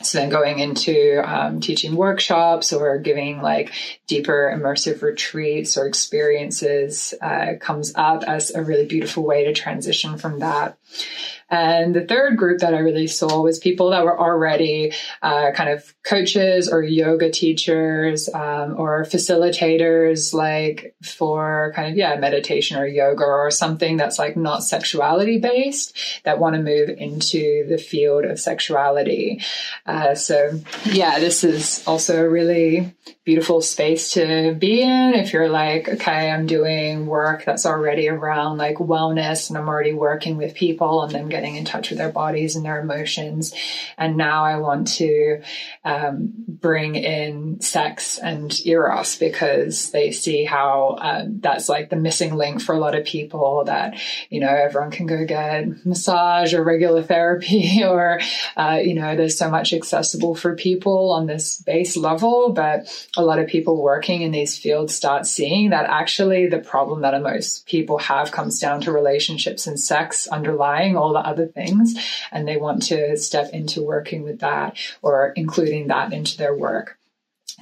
So 0.02 0.18
then 0.18 0.30
going 0.30 0.60
into 0.60 1.20
um, 1.24 1.60
teaching 1.60 1.94
workshops 1.94 2.72
or 2.72 2.98
giving 2.98 3.42
like 3.42 3.72
deeper 4.06 4.52
immersive 4.56 5.02
retreats 5.02 5.76
or 5.76 5.86
experiences 5.86 7.12
uh, 7.20 7.54
comes 7.60 7.92
up 7.94 8.22
as 8.24 8.50
a 8.54 8.62
really 8.62 8.86
beautiful 8.86 9.24
way 9.24 9.44
to 9.44 9.52
transition 9.52 10.16
from 10.16 10.38
that. 10.38 10.78
And 11.50 11.94
the 11.94 12.04
third 12.04 12.36
group 12.36 12.60
that 12.60 12.74
I 12.74 12.78
really 12.78 13.08
saw 13.08 13.42
was 13.42 13.58
people 13.58 13.90
that 13.90 14.04
were 14.04 14.18
already 14.18 14.92
uh, 15.20 15.50
kind 15.52 15.68
of 15.70 15.94
coaches 16.04 16.68
or 16.68 16.82
yoga 16.82 17.30
teachers 17.30 18.28
um, 18.32 18.76
or 18.78 19.04
facilitators, 19.04 20.32
like 20.32 20.94
for 21.02 21.72
kind 21.74 21.90
of, 21.90 21.96
yeah, 21.96 22.16
meditation 22.16 22.78
or 22.78 22.86
yoga 22.86 23.24
or 23.24 23.50
something 23.50 23.96
that's 23.96 24.18
like 24.18 24.36
not 24.36 24.62
sexuality 24.62 25.38
based 25.38 25.96
that 26.24 26.38
want 26.38 26.54
to 26.54 26.62
move 26.62 26.88
into 26.88 27.66
the 27.68 27.78
field 27.78 28.24
of 28.24 28.38
sexuality. 28.38 29.42
Uh, 29.86 30.14
so, 30.14 30.60
yeah, 30.84 31.18
this 31.18 31.42
is 31.42 31.82
also 31.86 32.24
a 32.24 32.28
really 32.28 32.94
beautiful 33.24 33.60
space 33.60 34.12
to 34.12 34.54
be 34.54 34.82
in 34.82 35.14
if 35.14 35.32
you're 35.32 35.48
like, 35.48 35.88
okay, 35.88 36.30
I'm 36.30 36.46
doing 36.46 37.06
work 37.06 37.44
that's 37.44 37.66
already 37.66 38.08
around 38.08 38.58
like 38.58 38.76
wellness 38.76 39.48
and 39.48 39.58
I'm 39.58 39.68
already 39.68 39.92
working 39.92 40.36
with 40.36 40.54
people 40.54 41.02
and 41.02 41.12
then 41.12 41.28
getting 41.28 41.39
in 41.56 41.64
touch 41.64 41.90
with 41.90 41.98
their 41.98 42.10
bodies 42.10 42.56
and 42.56 42.64
their 42.64 42.80
emotions. 42.80 43.54
And 43.96 44.16
now 44.16 44.44
I 44.44 44.56
want 44.56 44.88
to 44.94 45.42
um, 45.84 46.32
bring 46.48 46.94
in 46.94 47.60
sex 47.60 48.18
and 48.18 48.54
eros 48.66 49.16
because 49.16 49.90
they 49.90 50.10
see 50.10 50.44
how 50.44 50.96
um, 51.00 51.40
that's 51.40 51.68
like 51.68 51.90
the 51.90 51.96
missing 51.96 52.34
link 52.34 52.60
for 52.60 52.74
a 52.74 52.78
lot 52.78 52.94
of 52.94 53.04
people 53.04 53.64
that, 53.64 53.98
you 54.28 54.40
know, 54.40 54.48
everyone 54.48 54.90
can 54.90 55.06
go 55.06 55.24
get 55.24 55.84
massage 55.84 56.54
or 56.54 56.62
regular 56.62 57.02
therapy 57.10 57.82
or, 57.84 58.20
uh, 58.56 58.78
you 58.82 58.94
know, 58.94 59.16
there's 59.16 59.38
so 59.38 59.50
much 59.50 59.72
accessible 59.72 60.34
for 60.34 60.54
people 60.54 61.10
on 61.12 61.26
this 61.26 61.60
base 61.62 61.96
level, 61.96 62.50
but 62.52 63.08
a 63.16 63.24
lot 63.24 63.38
of 63.38 63.46
people 63.46 63.82
working 63.82 64.22
in 64.22 64.32
these 64.32 64.58
fields 64.58 64.94
start 64.94 65.26
seeing 65.26 65.70
that 65.70 65.86
actually 65.88 66.46
the 66.46 66.58
problem 66.58 67.02
that 67.02 67.20
most 67.22 67.66
people 67.66 67.98
have 67.98 68.30
comes 68.30 68.58
down 68.58 68.80
to 68.80 68.92
relationships 68.92 69.66
and 69.66 69.78
sex 69.78 70.26
underlying 70.28 70.96
all 70.96 71.12
the 71.12 71.26
other 71.30 71.46
things. 71.46 71.94
And 72.32 72.46
they 72.46 72.56
want 72.56 72.82
to 72.88 73.16
step 73.16 73.50
into 73.52 73.82
working 73.82 74.22
with 74.22 74.40
that 74.40 74.76
or 75.00 75.32
including 75.36 75.88
that 75.88 76.12
into 76.12 76.36
their 76.36 76.54
work. 76.54 76.98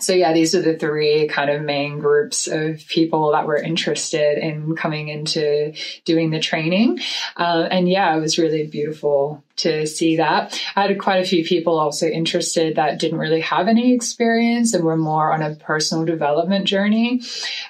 So 0.00 0.12
yeah, 0.12 0.32
these 0.32 0.54
are 0.54 0.62
the 0.62 0.76
three 0.76 1.26
kind 1.28 1.50
of 1.50 1.62
main 1.62 1.98
groups 1.98 2.46
of 2.46 2.86
people 2.88 3.32
that 3.32 3.46
were 3.46 3.56
interested 3.56 4.38
in 4.38 4.76
coming 4.76 5.08
into 5.08 5.74
doing 6.04 6.30
the 6.30 6.38
training. 6.38 7.00
Uh, 7.36 7.66
and 7.70 7.88
yeah, 7.88 8.16
it 8.16 8.20
was 8.20 8.38
really 8.38 8.66
beautiful 8.66 9.42
to 9.56 9.86
see 9.86 10.16
that. 10.16 10.60
I 10.76 10.82
had 10.82 10.98
quite 10.98 11.22
a 11.22 11.28
few 11.28 11.44
people 11.44 11.78
also 11.78 12.06
interested 12.06 12.76
that 12.76 13.00
didn't 13.00 13.18
really 13.18 13.40
have 13.40 13.66
any 13.66 13.92
experience 13.92 14.72
and 14.72 14.84
were 14.84 14.96
more 14.96 15.32
on 15.32 15.42
a 15.42 15.56
personal 15.56 16.04
development 16.04 16.66
journey. 16.66 17.22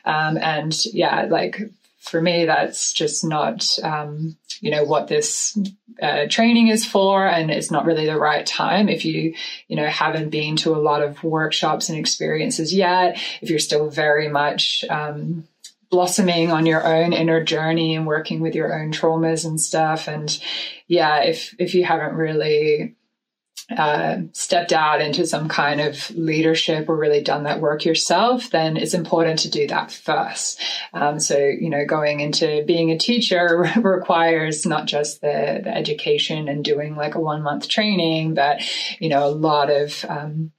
Um, 0.05 0.37
and 0.37 0.77
yeah, 0.87 1.27
like 1.31 1.59
for 1.99 2.21
me, 2.21 2.45
that's 2.45 2.93
just 2.93 3.25
not, 3.25 3.67
um, 3.83 4.37
you 4.61 4.71
know, 4.71 4.85
what 4.85 5.09
this 5.09 5.59
uh, 6.03 6.27
training 6.29 6.69
is 6.69 6.87
for. 6.87 7.27
And 7.27 7.51
it's 7.51 7.71
not 7.71 7.85
really 7.85 8.07
the 8.07 8.19
right 8.19 8.45
time 8.45 8.89
if 8.89 9.05
you, 9.05 9.35
you 9.69 9.77
know, 9.77 9.87
haven't 9.87 10.31
been 10.31 10.57
to 10.57 10.75
a 10.75 10.79
lot 10.79 11.03
of 11.03 11.23
workshops 11.25 11.89
and 11.89 11.99
experiences 11.99 12.75
yet, 12.75 13.19
if 13.41 13.51
you're 13.51 13.59
still 13.59 13.89
very 13.89 14.29
much, 14.29 14.85
um, 14.89 15.45
blossoming 15.91 16.51
on 16.51 16.67
your 16.67 16.87
own 16.87 17.15
inner 17.15 17.43
journey 17.43 17.95
and 17.95 18.07
working 18.07 18.41
with 18.41 18.55
your 18.55 18.79
own 18.79 18.93
traumas 18.93 19.47
and 19.47 19.59
stuff. 19.59 20.07
And 20.07 20.39
yeah, 20.87 21.21
if, 21.21 21.55
if 21.59 21.75
you 21.75 21.85
haven't 21.85 22.15
really 22.15 22.95
uh, 23.77 24.19
stepped 24.33 24.73
out 24.73 25.01
into 25.01 25.27
some 25.27 25.49
kind 25.49 25.81
of 25.81 26.11
leadership 26.11 26.89
or 26.89 26.97
really 26.97 27.23
done 27.23 27.43
that 27.45 27.61
work 27.61 27.85
yourself, 27.85 28.51
then 28.51 28.77
it's 28.77 28.95
important 28.95 29.41
to 29.41 29.51
do 29.51 29.67
that 29.67 29.93
first. 29.93 30.61
Um, 30.95 31.21
so, 31.21 31.37
you 31.37 31.69
know, 31.69 31.85
going 31.85 32.21
into 32.21 32.65
being 32.67 32.91
a 32.91 32.99
teacher 32.99 33.71
requires 33.77 34.65
not 34.65 34.87
just 34.87 35.21
the, 35.21 35.61
the 35.63 35.77
education 35.77 36.49
and 36.49 36.65
doing 36.65 36.97
like 36.97 37.15
a 37.15 37.21
one 37.21 37.43
month 37.43 37.69
training, 37.69 38.35
but, 38.35 38.63
you 39.01 39.11
know, 39.11 39.27
a 39.27 39.31
lot 39.31 39.71
of, 39.71 40.05
um, 40.09 40.53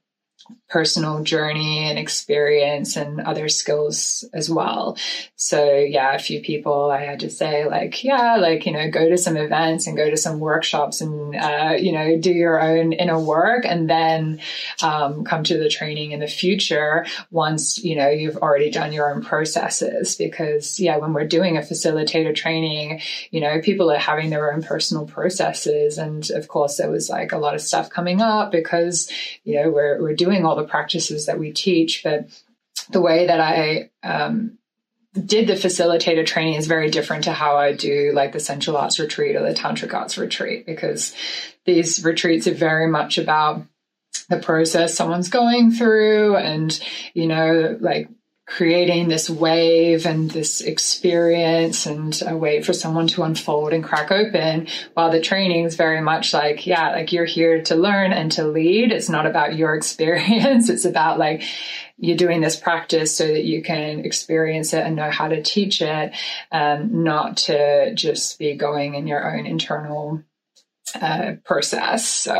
personal 0.70 1.24
journey 1.24 1.90
and 1.90 1.98
experience 1.98 2.96
and 2.96 3.20
other 3.20 3.48
skills 3.48 4.24
as 4.32 4.48
well. 4.48 4.96
So 5.34 5.74
yeah, 5.74 6.14
a 6.14 6.18
few 6.20 6.40
people 6.40 6.90
I 6.90 7.02
had 7.04 7.20
to 7.20 7.30
say 7.30 7.66
like, 7.66 8.04
yeah, 8.04 8.36
like, 8.36 8.66
you 8.66 8.72
know, 8.72 8.88
go 8.88 9.08
to 9.08 9.18
some 9.18 9.36
events 9.36 9.88
and 9.88 9.96
go 9.96 10.08
to 10.08 10.16
some 10.16 10.38
workshops 10.38 11.00
and, 11.00 11.34
uh, 11.34 11.74
you 11.76 11.90
know, 11.90 12.16
do 12.18 12.30
your 12.30 12.62
own 12.62 12.92
inner 12.92 13.18
work 13.18 13.64
and 13.66 13.90
then, 13.90 14.40
um, 14.80 15.24
come 15.24 15.42
to 15.44 15.58
the 15.58 15.68
training 15.68 16.12
in 16.12 16.20
the 16.20 16.28
future 16.28 17.04
once, 17.32 17.82
you 17.82 17.96
know, 17.96 18.08
you've 18.08 18.36
already 18.36 18.70
done 18.70 18.92
your 18.92 19.12
own 19.12 19.24
processes 19.24 20.14
because 20.14 20.78
yeah, 20.78 20.98
when 20.98 21.12
we're 21.12 21.26
doing 21.26 21.56
a 21.56 21.62
facilitator 21.62 22.34
training, 22.34 23.00
you 23.32 23.40
know, 23.40 23.60
people 23.60 23.90
are 23.90 23.98
having 23.98 24.30
their 24.30 24.52
own 24.52 24.62
personal 24.62 25.04
processes. 25.04 25.98
And 25.98 26.30
of 26.30 26.46
course 26.46 26.76
there 26.76 26.90
was 26.90 27.10
like 27.10 27.32
a 27.32 27.38
lot 27.38 27.56
of 27.56 27.60
stuff 27.60 27.90
coming 27.90 28.20
up 28.20 28.52
because, 28.52 29.10
you 29.42 29.60
know, 29.60 29.68
we're, 29.70 30.00
we're 30.00 30.14
doing 30.14 30.44
all 30.44 30.59
the 30.60 30.68
practices 30.68 31.26
that 31.26 31.38
we 31.38 31.52
teach, 31.52 32.02
but 32.02 32.28
the 32.90 33.00
way 33.00 33.26
that 33.26 33.40
I 33.40 33.90
um, 34.02 34.58
did 35.12 35.48
the 35.48 35.54
facilitator 35.54 36.24
training 36.24 36.54
is 36.54 36.66
very 36.66 36.90
different 36.90 37.24
to 37.24 37.32
how 37.32 37.56
I 37.56 37.72
do 37.72 38.12
like 38.14 38.32
the 38.32 38.40
sensual 38.40 38.76
arts 38.76 39.00
retreat 39.00 39.36
or 39.36 39.42
the 39.42 39.54
tantric 39.54 39.92
arts 39.92 40.16
retreat 40.16 40.66
because 40.66 41.14
these 41.64 42.04
retreats 42.04 42.46
are 42.46 42.54
very 42.54 42.86
much 42.86 43.18
about 43.18 43.66
the 44.28 44.38
process 44.38 44.94
someone's 44.94 45.28
going 45.28 45.72
through 45.72 46.36
and 46.36 46.80
you 47.14 47.26
know 47.26 47.76
like 47.80 48.08
creating 48.50 49.06
this 49.06 49.30
wave 49.30 50.06
and 50.06 50.28
this 50.28 50.60
experience 50.60 51.86
and 51.86 52.20
a 52.26 52.36
way 52.36 52.60
for 52.60 52.72
someone 52.72 53.06
to 53.06 53.22
unfold 53.22 53.72
and 53.72 53.84
crack 53.84 54.10
open 54.10 54.66
while 54.94 55.08
the 55.12 55.20
training 55.20 55.64
is 55.64 55.76
very 55.76 56.00
much 56.00 56.34
like 56.34 56.66
yeah 56.66 56.90
like 56.90 57.12
you're 57.12 57.24
here 57.24 57.62
to 57.62 57.76
learn 57.76 58.12
and 58.12 58.32
to 58.32 58.44
lead. 58.44 58.90
It's 58.90 59.08
not 59.08 59.24
about 59.24 59.54
your 59.54 59.74
experience. 59.76 60.68
It's 60.68 60.84
about 60.84 61.18
like 61.18 61.44
you're 61.96 62.16
doing 62.16 62.40
this 62.40 62.56
practice 62.56 63.16
so 63.16 63.26
that 63.26 63.44
you 63.44 63.62
can 63.62 64.04
experience 64.04 64.72
it 64.72 64.84
and 64.84 64.96
know 64.96 65.10
how 65.10 65.28
to 65.28 65.42
teach 65.42 65.80
it 65.80 66.12
um, 66.50 67.04
not 67.04 67.36
to 67.36 67.94
just 67.94 68.38
be 68.38 68.56
going 68.56 68.94
in 68.94 69.06
your 69.06 69.32
own 69.32 69.46
internal 69.46 70.24
uh, 70.96 71.34
process. 71.44 72.06
So 72.06 72.34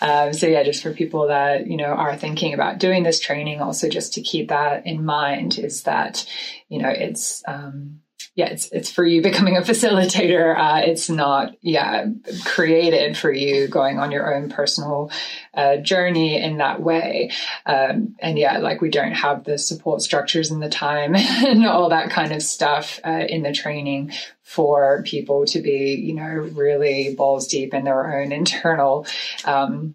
um, 0.00 0.32
so 0.32 0.46
yeah, 0.46 0.62
just 0.62 0.82
for 0.82 0.92
people 0.92 1.28
that 1.28 1.66
you 1.66 1.76
know 1.76 1.84
are 1.84 2.16
thinking 2.16 2.54
about 2.54 2.78
doing 2.78 3.02
this 3.02 3.20
training, 3.20 3.60
also 3.60 3.88
just 3.88 4.14
to 4.14 4.22
keep 4.22 4.48
that 4.48 4.86
in 4.86 5.04
mind 5.04 5.58
is 5.58 5.82
that 5.84 6.26
you 6.68 6.80
know 6.80 6.88
it's 6.88 7.42
um, 7.46 8.00
yeah, 8.36 8.48
it's 8.48 8.68
it's 8.70 8.90
for 8.90 9.02
you 9.02 9.22
becoming 9.22 9.56
a 9.56 9.62
facilitator. 9.62 10.54
Uh, 10.54 10.82
it's 10.84 11.08
not 11.08 11.56
yeah 11.62 12.04
created 12.44 13.16
for 13.16 13.32
you 13.32 13.66
going 13.66 13.98
on 13.98 14.12
your 14.12 14.34
own 14.34 14.50
personal 14.50 15.10
uh, 15.54 15.78
journey 15.78 16.40
in 16.40 16.58
that 16.58 16.82
way. 16.82 17.30
Um, 17.64 18.14
and 18.18 18.38
yeah, 18.38 18.58
like 18.58 18.82
we 18.82 18.90
don't 18.90 19.14
have 19.14 19.44
the 19.44 19.56
support 19.56 20.02
structures 20.02 20.50
and 20.50 20.62
the 20.62 20.68
time 20.68 21.16
and 21.16 21.66
all 21.66 21.88
that 21.88 22.10
kind 22.10 22.32
of 22.32 22.42
stuff 22.42 23.00
uh, 23.04 23.24
in 23.26 23.42
the 23.42 23.54
training 23.54 24.12
for 24.42 25.02
people 25.04 25.46
to 25.46 25.60
be, 25.60 25.94
you 25.94 26.14
know, 26.14 26.50
really 26.52 27.14
balls 27.14 27.48
deep 27.48 27.72
in 27.72 27.84
their 27.84 28.20
own 28.20 28.32
internal, 28.32 29.06
um, 29.46 29.94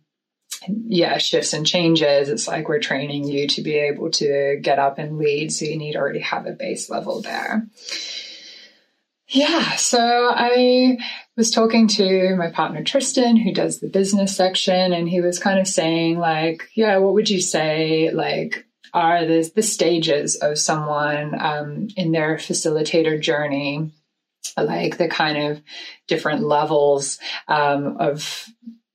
yeah, 0.68 1.20
shifts 1.20 1.54
and 1.54 1.66
changes. 1.66 2.28
It's 2.28 2.48
like 2.48 2.68
we're 2.68 2.80
training 2.80 3.28
you 3.28 3.48
to 3.50 3.62
be 3.62 3.76
able 3.76 4.10
to 4.12 4.58
get 4.62 4.80
up 4.80 4.98
and 4.98 5.20
lead. 5.20 5.54
So 5.54 5.66
you 5.66 5.78
need 5.78 5.96
already 5.96 6.20
have 6.20 6.48
a 6.48 6.52
base 6.52 6.90
level 6.90 7.22
there. 7.22 7.68
Yeah, 9.34 9.78
so 9.78 9.98
I 10.36 10.98
was 11.38 11.52
talking 11.52 11.88
to 11.88 12.36
my 12.36 12.52
partner 12.52 12.84
Tristan, 12.84 13.38
who 13.38 13.54
does 13.54 13.80
the 13.80 13.88
business 13.88 14.36
section, 14.36 14.92
and 14.92 15.08
he 15.08 15.22
was 15.22 15.40
kind 15.40 15.58
of 15.58 15.68
saying, 15.68 16.20
like, 16.20 16.70
yeah, 16.76 16.98
what 16.98 17.14
would 17.14 17.30
you 17.30 17.40
say, 17.40 18.12
like, 18.12 18.66
are 18.94 19.26
the, 19.26 19.50
the 19.56 19.64
stages 19.64 20.36
of 20.36 20.60
someone 20.60 21.34
um, 21.40 21.88
in 21.96 22.12
their 22.12 22.36
facilitator 22.36 23.22
journey? 23.22 23.92
like 24.58 24.98
the 24.98 25.08
kind 25.08 25.38
of 25.38 25.62
different 26.08 26.44
levels 26.44 27.20
um, 27.48 27.98
of 27.98 28.48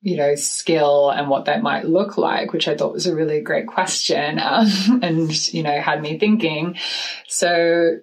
you 0.02 0.16
know 0.16 0.34
skill 0.34 1.10
and 1.10 1.28
what 1.28 1.46
that 1.46 1.62
might 1.62 1.84
look 1.86 2.18
like 2.18 2.52
which 2.52 2.68
i 2.68 2.76
thought 2.76 2.92
was 2.92 3.06
a 3.06 3.14
really 3.14 3.40
great 3.40 3.66
question 3.66 4.38
um, 4.38 4.66
and 5.02 5.54
you 5.54 5.62
know 5.62 5.80
had 5.80 6.02
me 6.02 6.18
thinking 6.18 6.76
so 7.26 7.96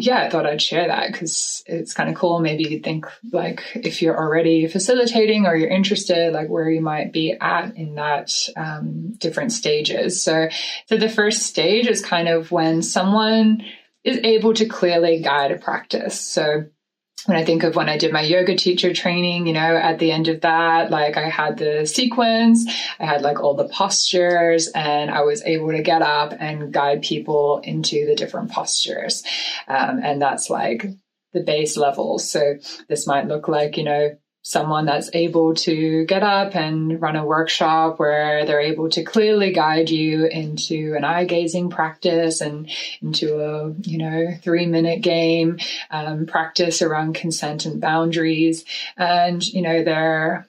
yeah, 0.00 0.22
I 0.22 0.30
thought 0.30 0.46
I'd 0.46 0.62
share 0.62 0.86
that 0.86 1.12
because 1.12 1.62
it's 1.66 1.94
kind 1.94 2.08
of 2.08 2.14
cool. 2.14 2.40
Maybe 2.40 2.64
you 2.64 2.80
think 2.80 3.06
like 3.32 3.62
if 3.74 4.00
you're 4.00 4.16
already 4.16 4.66
facilitating 4.66 5.46
or 5.46 5.56
you're 5.56 5.68
interested, 5.68 6.32
like 6.32 6.48
where 6.48 6.70
you 6.70 6.80
might 6.80 7.12
be 7.12 7.32
at 7.32 7.76
in 7.76 7.96
that 7.96 8.32
um, 8.56 9.12
different 9.18 9.52
stages. 9.52 10.22
So, 10.22 10.48
so 10.86 10.96
the 10.96 11.08
first 11.08 11.42
stage 11.42 11.86
is 11.86 12.04
kind 12.04 12.28
of 12.28 12.50
when 12.52 12.82
someone 12.82 13.64
is 14.04 14.18
able 14.24 14.54
to 14.54 14.66
clearly 14.66 15.20
guide 15.20 15.50
a 15.50 15.58
practice. 15.58 16.20
So 16.20 16.66
when 17.26 17.36
I 17.36 17.44
think 17.44 17.62
of 17.64 17.74
when 17.74 17.88
I 17.88 17.98
did 17.98 18.12
my 18.12 18.22
yoga 18.22 18.56
teacher 18.56 18.92
training, 18.94 19.46
you 19.46 19.52
know, 19.52 19.76
at 19.76 19.98
the 19.98 20.12
end 20.12 20.28
of 20.28 20.42
that, 20.42 20.90
like 20.90 21.16
I 21.16 21.28
had 21.28 21.58
the 21.58 21.86
sequence, 21.86 22.66
I 23.00 23.06
had 23.06 23.22
like 23.22 23.40
all 23.40 23.54
the 23.54 23.68
postures, 23.68 24.68
and 24.68 25.10
I 25.10 25.22
was 25.22 25.42
able 25.42 25.72
to 25.72 25.82
get 25.82 26.02
up 26.02 26.32
and 26.38 26.72
guide 26.72 27.02
people 27.02 27.60
into 27.64 28.06
the 28.06 28.14
different 28.14 28.50
postures. 28.50 29.24
Um, 29.66 30.00
and 30.02 30.22
that's 30.22 30.48
like 30.48 30.86
the 31.32 31.42
base 31.42 31.76
level. 31.76 32.18
So 32.18 32.54
this 32.88 33.06
might 33.06 33.26
look 33.26 33.48
like, 33.48 33.76
you 33.76 33.84
know, 33.84 34.16
someone 34.48 34.86
that's 34.86 35.10
able 35.12 35.54
to 35.54 36.06
get 36.06 36.22
up 36.22 36.56
and 36.56 37.02
run 37.02 37.16
a 37.16 37.26
workshop 37.26 37.98
where 37.98 38.46
they're 38.46 38.62
able 38.62 38.88
to 38.88 39.04
clearly 39.04 39.52
guide 39.52 39.90
you 39.90 40.24
into 40.24 40.94
an 40.96 41.04
eye 41.04 41.26
gazing 41.26 41.68
practice 41.68 42.40
and 42.40 42.70
into 43.02 43.38
a 43.40 43.74
you 43.82 43.98
know 43.98 44.28
three 44.40 44.64
minute 44.64 45.02
game 45.02 45.58
um, 45.90 46.24
practice 46.24 46.80
around 46.80 47.14
consent 47.14 47.66
and 47.66 47.78
boundaries. 47.78 48.64
And 48.96 49.46
you 49.46 49.60
know 49.60 49.84
they're 49.84 50.48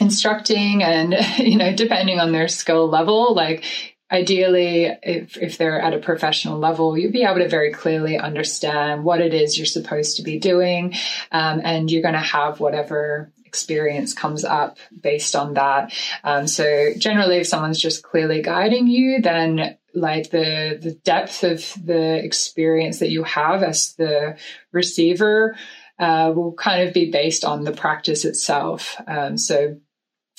instructing 0.00 0.82
and 0.82 1.14
you 1.38 1.56
know 1.56 1.72
depending 1.72 2.18
on 2.18 2.32
their 2.32 2.48
skill 2.48 2.88
level 2.88 3.36
like 3.36 3.91
ideally, 4.12 4.96
if, 5.02 5.36
if 5.38 5.58
they're 5.58 5.80
at 5.80 5.94
a 5.94 5.98
professional 5.98 6.58
level, 6.58 6.96
you'll 6.98 7.10
be 7.10 7.24
able 7.24 7.38
to 7.38 7.48
very 7.48 7.72
clearly 7.72 8.18
understand 8.18 9.04
what 9.04 9.20
it 9.20 9.32
is 9.32 9.56
you're 9.56 9.66
supposed 9.66 10.18
to 10.18 10.22
be 10.22 10.38
doing. 10.38 10.94
Um, 11.32 11.62
and 11.64 11.90
you're 11.90 12.02
going 12.02 12.14
to 12.14 12.20
have 12.20 12.60
whatever 12.60 13.32
experience 13.44 14.14
comes 14.14 14.44
up 14.44 14.78
based 14.98 15.36
on 15.36 15.54
that. 15.54 15.92
Um, 16.24 16.46
so 16.46 16.92
generally, 16.96 17.38
if 17.38 17.46
someone's 17.46 17.80
just 17.80 18.02
clearly 18.02 18.42
guiding 18.42 18.86
you, 18.86 19.20
then 19.20 19.76
like 19.94 20.30
the 20.30 20.78
the 20.80 20.92
depth 20.92 21.44
of 21.44 21.58
the 21.84 22.24
experience 22.24 23.00
that 23.00 23.10
you 23.10 23.24
have 23.24 23.62
as 23.62 23.94
the 23.96 24.38
receiver 24.72 25.54
uh, 25.98 26.32
will 26.34 26.54
kind 26.54 26.88
of 26.88 26.94
be 26.94 27.10
based 27.10 27.44
on 27.44 27.64
the 27.64 27.72
practice 27.72 28.24
itself. 28.24 28.96
Um, 29.06 29.36
so 29.36 29.76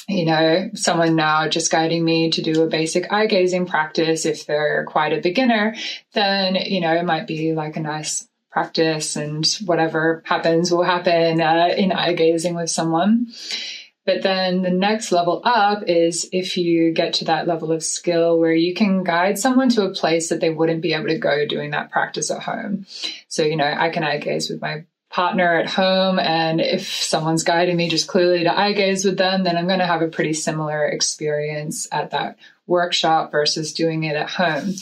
you 0.08 0.26
know, 0.26 0.70
someone 0.74 1.16
now 1.16 1.48
just 1.48 1.72
guiding 1.72 2.04
me 2.04 2.30
to 2.32 2.42
do 2.42 2.64
a 2.64 2.68
basic 2.68 3.12
eye 3.12 3.28
gazing 3.28 3.66
practice. 3.66 4.26
If 4.26 4.46
they're 4.46 4.86
quite 4.86 5.14
a 5.14 5.22
beginner, 5.22 5.76
then, 6.14 6.56
you 6.56 6.82
know, 6.82 6.94
it 6.94 7.06
might 7.06 7.28
be 7.28 7.54
like 7.54 7.78
a 7.78 7.82
nice 7.82 8.28
practice 8.52 9.16
and 9.16 9.46
whatever 9.66 10.22
happens 10.26 10.72
will 10.72 10.84
happen 10.84 11.42
uh, 11.42 11.74
in 11.76 11.92
eye 11.92 12.14
gazing 12.14 12.54
with 12.54 12.70
someone. 12.70 13.28
But 14.06 14.22
then 14.22 14.62
the 14.62 14.70
next 14.70 15.14
level 15.14 15.42
up 15.46 15.84
is 15.88 16.28
if 16.34 16.58
you 16.58 16.92
get 16.92 17.14
to 17.16 17.26
that 17.26 17.48
level 17.48 17.72
of 17.72 17.84
skill 17.84 18.38
where 18.38 18.54
you 18.54 18.74
can 18.74 19.04
guide 19.04 19.40
someone 19.40 19.70
to 19.70 19.86
a 19.86 19.94
place 19.94 20.28
that 20.30 20.42
they 20.42 20.50
wouldn't 20.50 20.82
be 20.82 20.94
able 20.94 21.08
to 21.08 21.18
go 21.18 21.46
doing 21.46 21.72
that 21.72 21.90
practice 21.90 22.30
at 22.30 22.44
home. 22.44 22.86
So, 23.30 23.44
you 23.44 23.56
know, 23.56 23.66
I 23.66 23.90
can 23.90 24.04
eye 24.04 24.18
gaze 24.18 24.50
with 24.50 24.62
my 24.62 24.84
partner 25.14 25.60
at 25.60 25.70
home 25.70 26.18
and 26.18 26.60
if 26.60 26.88
someone's 26.88 27.44
guiding 27.44 27.78
me 27.78 27.88
just 27.88 28.08
clearly 28.08 28.44
to 28.44 28.60
eye 28.60 28.74
gaze 28.74 29.06
with 29.06 29.18
them 29.18 29.44
then 29.44 29.56
i'm 29.56 29.68
going 29.68 29.80
to 29.80 29.86
have 29.86 30.02
a 30.02 30.08
pretty 30.08 30.34
similar 30.34 30.86
experience 30.86 31.88
at 31.92 32.10
that 32.12 32.36
workshop 32.68 33.32
versus 33.32 33.74
doing 33.74 34.04
it 34.04 34.16
at 34.16 34.30
home. 34.30 34.74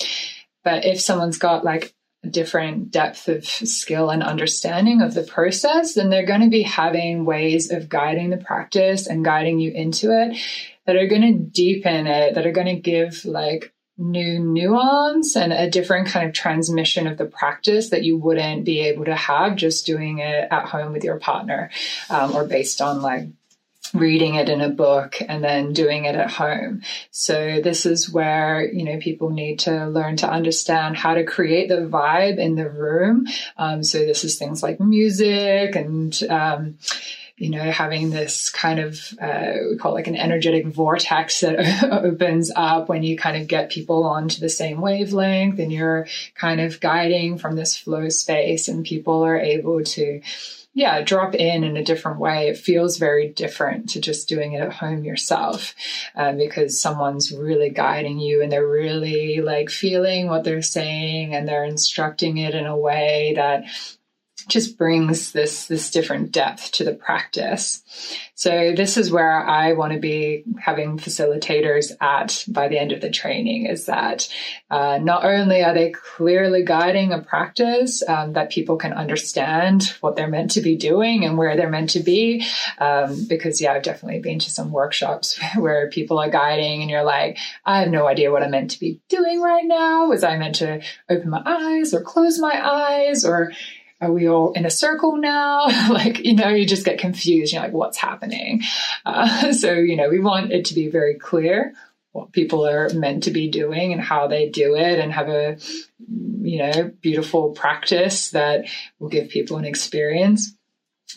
But 0.64 0.86
if 0.86 1.02
someone's 1.02 1.38
got 1.38 1.64
like 1.64 1.94
a 2.24 2.30
different 2.30 2.92
depth 2.92 3.28
of 3.28 3.46
skill 3.46 4.12
and 4.12 4.22
understanding 4.22 5.02
of 5.02 5.16
the 5.16 5.24
process 5.24 5.96
then 5.96 6.12
they're 6.12 6.26
going 6.26 6.42
to 6.42 6.52
be 6.52 6.62
having 6.62 7.26
ways 7.26 7.72
of 7.72 7.90
guiding 7.90 8.30
the 8.30 8.38
practice 8.38 9.08
and 9.08 9.26
guiding 9.26 9.60
you 9.60 9.72
into 9.72 10.12
it 10.12 10.38
that 10.86 10.96
are 10.96 11.08
going 11.08 11.24
to 11.24 11.34
deepen 11.34 12.06
it 12.06 12.36
that 12.36 12.46
are 12.46 12.52
going 12.52 12.68
to 12.68 12.80
give 12.80 13.26
like 13.26 13.74
new 14.02 14.40
nuance 14.40 15.36
and 15.36 15.54
a 15.54 15.70
different 15.70 16.08
kind 16.08 16.28
of 16.28 16.34
transmission 16.34 17.08
of 17.08 17.18
the 17.18 17.26
practice 17.26 17.90
that 17.90 18.04
you 18.04 18.18
wouldn't 18.18 18.66
be 18.66 18.82
able 18.82 19.06
to 19.06 19.16
have 19.16 19.56
just 19.56 19.86
doing 19.86 20.20
it 20.20 20.48
at 20.52 20.66
home 20.66 20.92
with 20.92 21.04
your 21.04 21.20
partner 21.20 21.70
um, 22.10 22.36
or 22.36 22.44
based 22.44 22.82
on 22.82 23.02
like 23.02 23.28
reading 23.94 24.36
it 24.36 24.50
in 24.50 24.62
a 24.62 24.70
book 24.70 25.18
and 25.28 25.44
then 25.44 25.74
doing 25.74 26.06
it 26.06 26.16
at 26.16 26.32
home. 26.32 26.82
So 27.12 27.62
this 27.62 27.86
is 27.86 28.10
where, 28.10 28.64
you 28.64 28.84
know, 28.84 28.98
people 29.00 29.30
need 29.32 29.60
to 29.60 29.88
learn 29.88 30.18
to 30.18 30.30
understand 30.30 30.96
how 30.96 31.14
to 31.14 31.26
create 31.26 31.68
the 31.68 31.88
vibe 31.88 32.38
in 32.38 32.56
the 32.56 32.70
room. 32.70 33.28
Um, 33.58 33.84
so 33.84 34.00
this 34.00 34.24
is 34.24 34.38
things 34.38 34.64
like 34.64 34.80
music 34.80 35.76
and, 35.76 36.18
um, 36.30 36.78
you 37.38 37.50
know, 37.50 37.72
having 37.72 38.10
this 38.10 38.50
kind 38.50 38.80
of, 38.80 39.00
uh, 39.22 39.54
we 39.70 39.78
call 39.78 39.92
it 39.94 39.96
like 39.96 40.08
an 40.08 40.16
energetic 40.16 40.68
vortex 40.68 41.42
that 41.42 41.84
opens 41.92 42.52
up 42.56 42.90
when 42.90 43.04
you 43.04 43.18
kind 43.18 43.38
of 43.38 43.48
get 43.48 43.72
people 43.72 44.04
onto 44.04 44.40
the 44.40 44.50
same 44.50 44.82
wavelength 44.82 45.60
and 45.60 45.72
you're 45.72 46.08
kind 46.36 46.62
of 46.62 46.80
guiding 46.80 47.38
from 47.38 47.56
this 47.56 47.76
flow 47.76 48.10
space 48.10 48.68
and 48.68 48.86
people 48.86 49.24
are 49.26 49.40
able 49.40 49.84
to, 49.84 50.22
yeah, 50.74 51.02
drop 51.02 51.36
in 51.36 51.64
in 51.64 51.76
a 51.76 51.84
different 51.84 52.20
way. 52.20 52.48
It 52.48 52.58
feels 52.58 52.98
very 52.98 53.30
different 53.30 53.90
to 53.90 54.00
just 54.00 54.30
doing 54.30 54.54
it 54.54 54.62
at 54.62 54.74
home 54.74 55.04
yourself 55.04 55.76
uh, 56.16 56.34
because 56.34 56.82
someone's 56.82 57.32
really 57.32 57.70
guiding 57.70 58.20
you 58.20 58.42
and 58.42 58.52
they're 58.52 58.68
really 58.68 59.42
like 59.42 59.70
feeling 59.70 60.28
what 60.28 60.44
they're 60.44 60.62
saying 60.62 61.36
and 61.36 61.48
they're 61.48 61.66
instructing 61.66 62.38
it 62.38 62.56
in 62.56 62.66
a 62.66 62.78
way 62.78 63.34
that 63.36 63.66
just 64.52 64.78
brings 64.78 65.32
this 65.32 65.68
this 65.68 65.90
different 65.90 66.32
depth 66.32 66.72
to 66.74 66.84
the 66.84 66.94
practice. 66.94 67.82
So 68.36 68.74
this 68.76 68.98
is 68.98 69.12
where 69.12 69.46
I 69.46 69.74
want 69.74 69.94
to 69.94 70.00
be 70.00 70.44
having 70.60 70.98
facilitators 70.98 71.92
at 72.02 72.44
by 72.48 72.68
the 72.68 72.78
end 72.78 72.92
of 72.92 73.00
the 73.00 73.10
training 73.10 73.68
is 73.68 73.86
that 73.86 74.28
uh, 74.70 74.98
not 75.02 75.24
only 75.24 75.64
are 75.64 75.74
they 75.74 75.92
clearly 75.92 76.64
guiding 76.64 77.14
a 77.14 77.22
practice 77.22 78.04
um, 78.08 78.34
that 78.34 78.50
people 78.50 78.78
can 78.78 78.94
understand 78.94 79.96
what 80.02 80.16
they're 80.16 80.28
meant 80.28 80.52
to 80.52 80.62
be 80.62 80.76
doing 80.76 81.24
and 81.24 81.38
where 81.38 81.56
they're 81.56 81.70
meant 81.70 81.92
to 81.92 82.00
be, 82.00 82.46
um, 82.80 83.26
because 83.30 83.62
yeah, 83.62 83.74
I've 83.74 83.84
definitely 83.84 84.20
been 84.20 84.40
to 84.40 84.50
some 84.50 84.72
workshops 84.72 85.40
where 85.56 85.90
people 85.90 86.20
are 86.20 86.30
guiding 86.30 86.82
and 86.82 86.90
you're 86.90 87.04
like, 87.04 87.38
I 87.64 87.80
have 87.82 87.90
no 87.90 88.08
idea 88.08 88.32
what 88.32 88.44
I'm 88.44 88.52
meant 88.52 88.72
to 88.72 88.80
be 88.80 89.00
doing 89.08 89.40
right 89.40 89.66
now. 89.66 90.08
Was 90.08 90.24
I 90.24 90.38
meant 90.38 90.56
to 90.56 90.82
open 91.10 91.30
my 91.30 91.42
eyes 91.46 91.94
or 91.94 92.02
close 92.02 92.38
my 92.38 92.60
eyes 92.60 93.24
or 93.24 93.54
are 94.02 94.12
we 94.12 94.28
all 94.28 94.52
in 94.54 94.66
a 94.66 94.72
circle 94.72 95.16
now? 95.18 95.66
like, 95.90 96.26
you 96.26 96.36
know, 96.36 96.50
you 96.50 96.66
just 96.66 96.86
get 96.86 97.00
confused. 97.00 97.54
You're 97.54 97.62
like, 97.62 97.72
what's 97.72 97.98
happening? 97.98 98.64
Uh, 99.06 99.54
so, 99.54 99.74
you 99.74 99.96
know, 99.96 100.10
we 100.10 100.20
want 100.20 100.52
it 100.52 100.66
to 100.66 100.74
be 100.74 100.90
very 100.90 101.16
clear 101.16 101.74
what 102.12 102.34
people 102.34 102.68
are 102.68 102.90
meant 102.90 103.24
to 103.24 103.32
be 103.32 103.50
doing 103.50 103.94
and 103.94 104.02
how 104.02 104.28
they 104.28 104.50
do 104.50 104.76
it 104.76 105.00
and 105.00 105.14
have 105.14 105.30
a, 105.30 105.58
you 106.42 106.58
know, 106.58 106.92
beautiful 107.00 107.52
practice 107.52 108.32
that 108.32 108.66
will 109.00 109.08
give 109.08 109.30
people 109.30 109.58
an 109.58 109.64
experience. 109.64 110.54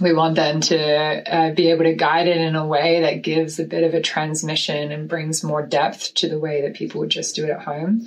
We 0.01 0.13
want 0.13 0.37
them 0.37 0.61
to 0.61 0.79
uh, 0.79 1.53
be 1.53 1.71
able 1.71 1.85
to 1.85 1.95
guide 1.95 2.29
it 2.29 2.37
in 2.37 2.55
a 2.55 2.67
way 2.67 3.01
that 3.03 3.23
gives 3.23 3.59
a 3.59 3.65
bit 3.65 3.85
of 3.85 3.95
a 3.95 4.01
transmission 4.01 4.93
and 4.93 5.09
brings 5.09 5.43
more 5.43 5.65
depth 5.65 6.15
to 6.15 6.29
the 6.29 6.39
way 6.39 6.63
that 6.63 6.75
people 6.75 7.01
would 7.01 7.11
just 7.11 7.35
do 7.35 7.45
it 7.45 7.51
at 7.51 7.63
home. 7.63 8.07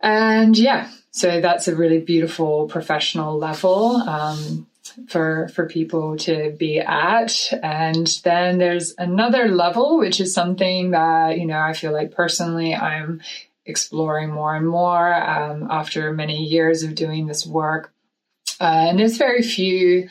And 0.00 0.56
yeah, 0.56 0.90
so 1.14 1.40
that's 1.40 1.68
a 1.68 1.76
really 1.76 2.00
beautiful 2.00 2.66
professional 2.66 3.38
level 3.38 3.98
um, 3.98 4.66
for 5.06 5.48
for 5.54 5.66
people 5.66 6.16
to 6.16 6.50
be 6.58 6.80
at. 6.80 7.52
And 7.62 8.08
then 8.24 8.58
there's 8.58 8.96
another 8.98 9.46
level, 9.46 9.98
which 9.98 10.20
is 10.20 10.34
something 10.34 10.90
that 10.90 11.38
you 11.38 11.46
know 11.46 11.60
I 11.60 11.72
feel 11.72 11.92
like 11.92 12.16
personally 12.16 12.74
I'm 12.74 13.20
exploring 13.64 14.30
more 14.30 14.56
and 14.56 14.68
more 14.68 15.14
um, 15.14 15.68
after 15.70 16.12
many 16.12 16.42
years 16.42 16.82
of 16.82 16.96
doing 16.96 17.28
this 17.28 17.46
work. 17.46 17.92
Uh, 18.60 18.86
and 18.88 18.98
there's 18.98 19.16
very 19.16 19.42
few 19.42 20.08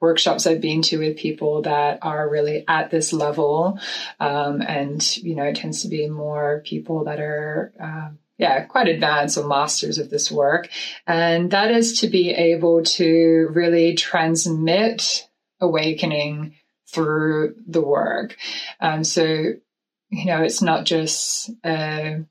workshops 0.00 0.46
I've 0.46 0.60
been 0.60 0.82
to 0.82 0.98
with 0.98 1.16
people 1.16 1.62
that 1.62 2.00
are 2.02 2.28
really 2.28 2.64
at 2.68 2.90
this 2.90 3.14
level. 3.14 3.78
Um, 4.20 4.60
and, 4.60 5.16
you 5.16 5.34
know, 5.34 5.44
it 5.44 5.56
tends 5.56 5.82
to 5.82 5.88
be 5.88 6.08
more 6.08 6.60
people 6.66 7.04
that 7.04 7.20
are, 7.20 7.72
um, 7.80 8.18
yeah, 8.38 8.64
quite 8.64 8.88
advanced 8.88 9.38
or 9.38 9.46
masters 9.46 9.98
of 9.98 10.10
this 10.10 10.30
work. 10.30 10.68
And 11.06 11.50
that 11.50 11.70
is 11.70 12.00
to 12.00 12.08
be 12.08 12.30
able 12.30 12.82
to 12.82 13.48
really 13.52 13.94
transmit 13.94 15.28
awakening 15.60 16.56
through 16.88 17.54
the 17.66 17.80
work. 17.80 18.36
Um, 18.80 19.04
so, 19.04 19.24
you 19.24 20.26
know, 20.26 20.42
it's 20.42 20.60
not 20.60 20.84
just 20.84 21.50
a 21.64 22.24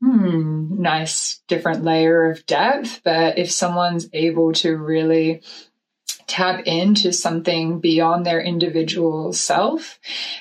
hmm, 0.00 0.80
nice 0.80 1.40
different 1.48 1.84
layer 1.84 2.30
of 2.30 2.46
depth, 2.46 3.00
but 3.04 3.38
if 3.38 3.50
someone's 3.50 4.08
able 4.12 4.52
to 4.54 4.76
really 4.76 5.42
tap 6.28 6.66
into 6.66 7.12
something 7.12 7.80
beyond 7.80 8.24
their 8.24 8.40
individual 8.40 9.32
self. 9.32 9.98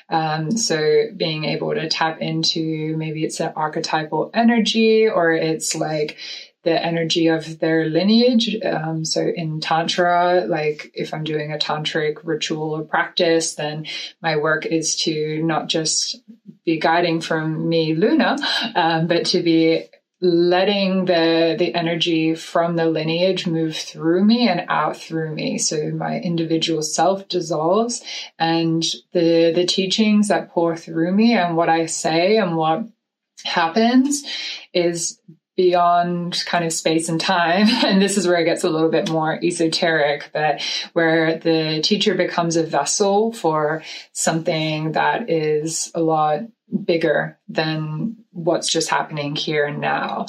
Um, 0.10 0.52
so 0.52 1.06
being 1.16 1.46
able 1.46 1.74
to 1.74 1.90
tap 1.90 2.22
into 2.22 2.96
maybe 2.98 3.24
it's 3.24 3.40
an 3.40 3.54
archetypal 3.56 4.30
energy 4.34 5.08
or 5.08 5.32
it's 5.32 5.74
like 5.76 6.18
the 6.64 6.86
energy 6.86 7.28
of 7.28 7.60
their 7.60 7.86
lineage. 7.86 8.58
Um, 8.62 9.06
so 9.06 9.26
in 9.26 9.62
Tantra, 9.62 10.46
like 10.46 10.92
if 10.94 11.14
I'm 11.14 11.24
doing 11.24 11.54
a 11.54 11.58
tantric 11.58 12.18
ritual 12.26 12.76
or 12.76 12.84
practice, 12.84 13.56
then 13.56 13.86
my 14.22 14.36
work 14.36 14.66
is 14.66 14.98
to 15.04 15.42
not 15.42 15.70
just 15.70 16.22
be 16.66 16.78
guiding 16.78 17.22
from 17.22 17.70
me, 17.70 17.96
Luna, 17.96 18.36
um, 18.76 19.08
but 19.08 19.28
to 19.28 19.42
be 19.42 19.86
letting 20.20 21.06
the 21.06 21.56
the 21.60 21.76
energy 21.76 22.34
from 22.34 22.76
the 22.76 22.88
lineage 22.88 23.46
move 23.46 23.76
through 23.76 24.26
me 24.26 24.48
and 24.48 24.66
out 24.68 24.98
through 24.98 25.34
me 25.34 25.60
so 25.60 25.92
my 25.92 26.20
individual 26.20 26.82
self 26.82 27.28
dissolves 27.28 28.04
and 28.40 28.84
the 29.14 29.52
the 29.54 29.66
teachings 29.66 30.30
that 30.30 30.50
pour 30.50 30.76
through 30.76 31.12
me 31.12 31.34
and 31.34 31.56
what 31.56 31.70
i 31.70 31.86
say 31.86 32.38
and 32.38 32.58
what 32.58 32.84
happens 33.44 34.24
is 34.74 35.20
beyond 35.58 36.44
kind 36.46 36.64
of 36.64 36.72
space 36.72 37.10
and 37.10 37.20
time. 37.20 37.68
And 37.88 38.02
this 38.02 38.16
is 38.18 38.28
where 38.28 38.38
it 38.38 38.46
gets 38.46 38.64
a 38.64 38.70
little 38.70 38.90
bit 38.92 39.10
more 39.10 39.44
esoteric, 39.44 40.30
but 40.32 40.62
where 40.94 41.38
the 41.40 41.82
teacher 41.82 42.14
becomes 42.14 42.56
a 42.56 42.64
vessel 42.64 43.34
for 43.34 43.84
something 44.14 44.92
that 44.92 45.30
is 45.30 45.92
a 45.96 46.02
lot 46.02 46.42
bigger 46.86 47.40
than 47.48 48.18
what's 48.38 48.72
just 48.72 48.90
happening 48.90 49.36
here 49.36 49.66
and 49.66 49.82
now. 49.82 50.28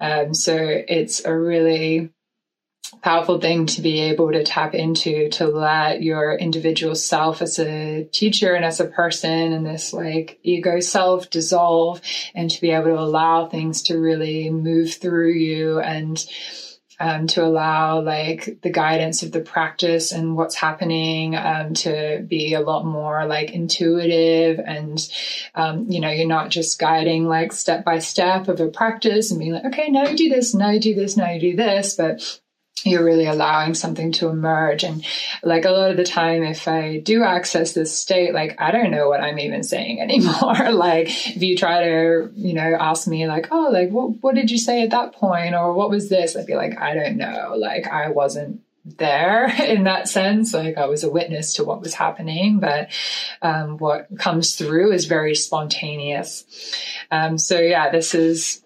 Um, 0.00 0.32
so 0.32 0.56
it's 0.56 1.24
a 1.24 1.36
really 1.36 2.10
powerful 3.02 3.38
thing 3.40 3.66
to 3.66 3.82
be 3.82 4.00
able 4.00 4.32
to 4.32 4.44
tap 4.44 4.74
into 4.74 5.28
to 5.28 5.46
let 5.46 6.02
your 6.02 6.34
individual 6.34 6.94
self 6.94 7.42
as 7.42 7.58
a 7.58 8.04
teacher 8.12 8.54
and 8.54 8.64
as 8.64 8.80
a 8.80 8.86
person 8.86 9.52
and 9.52 9.66
this 9.66 9.92
like 9.92 10.38
ego 10.42 10.80
self 10.80 11.28
dissolve 11.28 12.00
and 12.34 12.50
to 12.50 12.60
be 12.60 12.70
able 12.70 12.86
to 12.86 12.98
allow 12.98 13.46
things 13.46 13.82
to 13.82 13.98
really 13.98 14.48
move 14.48 14.94
through 14.94 15.32
you 15.32 15.80
and 15.80 16.24
um, 17.00 17.26
to 17.28 17.44
allow 17.44 18.00
like 18.00 18.60
the 18.62 18.70
guidance 18.70 19.22
of 19.22 19.32
the 19.32 19.40
practice 19.40 20.12
and 20.12 20.36
what's 20.36 20.54
happening 20.54 21.36
um, 21.36 21.74
to 21.74 22.24
be 22.26 22.54
a 22.54 22.60
lot 22.60 22.84
more 22.84 23.26
like 23.26 23.52
intuitive 23.52 24.58
and 24.64 25.08
um, 25.54 25.86
you 25.88 26.00
know 26.00 26.10
you're 26.10 26.26
not 26.26 26.50
just 26.50 26.78
guiding 26.78 27.26
like 27.26 27.52
step 27.52 27.84
by 27.84 27.98
step 27.98 28.48
of 28.48 28.60
a 28.60 28.68
practice 28.68 29.30
and 29.30 29.40
being 29.40 29.52
like 29.52 29.64
okay 29.64 29.88
now 29.90 30.06
you 30.06 30.16
do 30.16 30.28
this 30.28 30.54
now 30.54 30.70
you 30.70 30.80
do 30.80 30.94
this 30.94 31.16
now 31.16 31.30
you 31.30 31.40
do 31.40 31.56
this 31.56 31.94
but 31.94 32.40
you're 32.84 33.04
really 33.04 33.26
allowing 33.26 33.74
something 33.74 34.12
to 34.12 34.28
emerge. 34.28 34.84
And 34.84 35.04
like 35.42 35.64
a 35.64 35.70
lot 35.70 35.90
of 35.90 35.96
the 35.96 36.04
time, 36.04 36.42
if 36.42 36.68
I 36.68 36.98
do 36.98 37.24
access 37.24 37.72
this 37.72 37.96
state, 37.96 38.34
like 38.34 38.60
I 38.60 38.70
don't 38.70 38.90
know 38.90 39.08
what 39.08 39.20
I'm 39.20 39.38
even 39.38 39.62
saying 39.62 40.00
anymore. 40.00 40.70
like 40.72 41.08
if 41.08 41.42
you 41.42 41.56
try 41.56 41.84
to, 41.84 42.30
you 42.34 42.54
know, 42.54 42.76
ask 42.78 43.08
me 43.08 43.26
like, 43.26 43.48
oh, 43.50 43.70
like 43.72 43.90
what 43.90 44.22
what 44.22 44.34
did 44.34 44.50
you 44.50 44.58
say 44.58 44.82
at 44.82 44.90
that 44.90 45.14
point, 45.14 45.54
or 45.54 45.72
what 45.72 45.90
was 45.90 46.08
this? 46.08 46.36
I'd 46.36 46.46
be 46.46 46.56
like, 46.56 46.78
I 46.78 46.94
don't 46.94 47.16
know. 47.16 47.54
Like 47.56 47.86
I 47.86 48.10
wasn't 48.10 48.60
there 48.96 49.46
in 49.64 49.84
that 49.84 50.08
sense. 50.08 50.54
Like 50.54 50.78
I 50.78 50.86
was 50.86 51.04
a 51.04 51.10
witness 51.10 51.54
to 51.54 51.64
what 51.64 51.80
was 51.80 51.94
happening, 51.94 52.60
but 52.60 52.90
um, 53.42 53.78
what 53.78 54.08
comes 54.18 54.54
through 54.56 54.92
is 54.92 55.06
very 55.06 55.34
spontaneous. 55.34 56.44
Um, 57.10 57.38
so 57.38 57.58
yeah, 57.58 57.90
this 57.90 58.14
is 58.14 58.62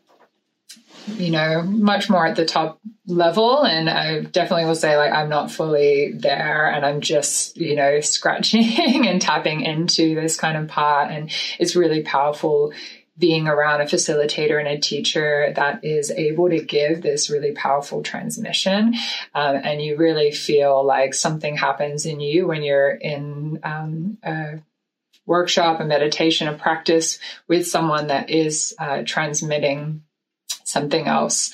you 1.07 1.31
know, 1.31 1.63
much 1.63 2.09
more 2.09 2.27
at 2.27 2.37
the 2.37 2.45
top 2.45 2.81
level. 3.07 3.65
And 3.65 3.91
I 3.91 4.21
definitely 4.23 4.67
will 4.67 4.75
say, 4.75 4.97
like, 4.97 5.13
I'm 5.13 5.29
not 5.29 5.51
fully 5.51 6.13
there 6.13 6.71
and 6.71 6.85
I'm 6.85 7.01
just, 7.01 7.57
you 7.57 7.77
know, 7.77 8.01
scratching 8.01 9.07
and 9.07 9.21
tapping 9.21 9.63
into 9.63 10.15
this 10.15 10.37
kind 10.37 10.57
of 10.57 10.69
part. 10.69 11.11
And 11.11 11.31
it's 11.59 11.77
really 11.77 12.03
powerful 12.03 12.73
being 13.19 13.47
around 13.47 13.81
a 13.81 13.85
facilitator 13.85 14.59
and 14.59 14.69
a 14.69 14.79
teacher 14.81 15.53
that 15.55 15.85
is 15.85 16.11
able 16.11 16.49
to 16.49 16.63
give 16.63 17.03
this 17.03 17.31
really 17.31 17.53
powerful 17.53 18.03
transmission. 18.03 18.95
Um, 19.35 19.57
and 19.63 19.83
you 19.83 19.97
really 19.97 20.33
feel 20.33 20.85
like 20.85 21.13
something 21.13 21.57
happens 21.57 22.07
in 22.07 22.21
you 22.21 22.47
when 22.47 22.63
you're 22.63 22.91
in 22.91 23.61
um, 23.63 24.19
a 24.25 24.61
workshop, 25.27 25.81
a 25.81 25.85
meditation, 25.85 26.49
a 26.49 26.55
practice 26.55 27.19
with 27.49 27.67
someone 27.67 28.09
that 28.09 28.31
is 28.31 28.75
uh, 28.79 29.03
transmitting 29.05 30.03
something 30.73 31.07
else 31.07 31.53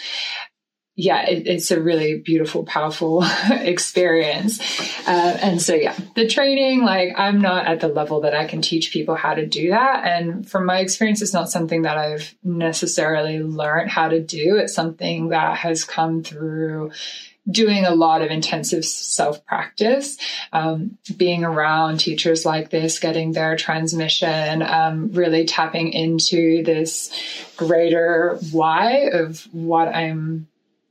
yeah, 1.01 1.27
it, 1.29 1.47
it's 1.47 1.71
a 1.71 1.81
really 1.81 2.19
beautiful, 2.19 2.65
powerful 2.65 3.25
experience. 3.51 4.61
Uh, 5.07 5.39
and 5.41 5.63
so, 5.63 5.73
yeah, 5.77 5.97
the 6.17 6.27
training, 6.27 6.83
like, 6.83 7.11
I'm 7.17 7.41
not 7.41 7.69
at 7.69 7.79
the 7.79 7.87
level 7.87 8.23
that 8.23 8.35
I 8.35 8.47
can 8.47 8.63
teach 8.63 8.91
people 8.91 9.15
how 9.15 9.35
to 9.35 9.47
do 9.47 9.71
that. 9.71 10.05
And 10.05 10.51
from 10.51 10.67
my 10.67 10.81
experience, 10.81 11.23
it's 11.23 11.33
not 11.33 11.51
something 11.51 11.83
that 11.83 11.97
I've 11.97 12.35
necessarily 12.43 13.39
learned 13.39 13.91
how 13.91 14.09
to 14.09 14.21
do. 14.21 14.57
It's 14.57 14.75
something 14.75 15.29
that 15.29 15.59
has 15.59 15.85
come 15.85 16.25
through 16.25 16.91
doing 17.51 17.85
a 17.85 17.95
lot 17.95 18.23
of 18.23 18.31
intensive 18.31 18.85
self 18.85 19.45
practice, 19.47 20.19
um, 20.53 20.99
being 21.17 21.45
around 21.45 21.99
teachers 22.01 22.45
like 22.45 22.71
this, 22.71 22.99
getting 22.99 23.33
their 23.33 23.57
transmission, 23.57 24.63
um, 24.63 25.13
really 25.13 25.45
tapping 25.45 25.93
into 25.93 26.63
this 26.63 27.11
greater 27.57 28.39
why 28.51 29.09
of 29.13 29.43
what 29.53 29.89
I'm 29.89 30.49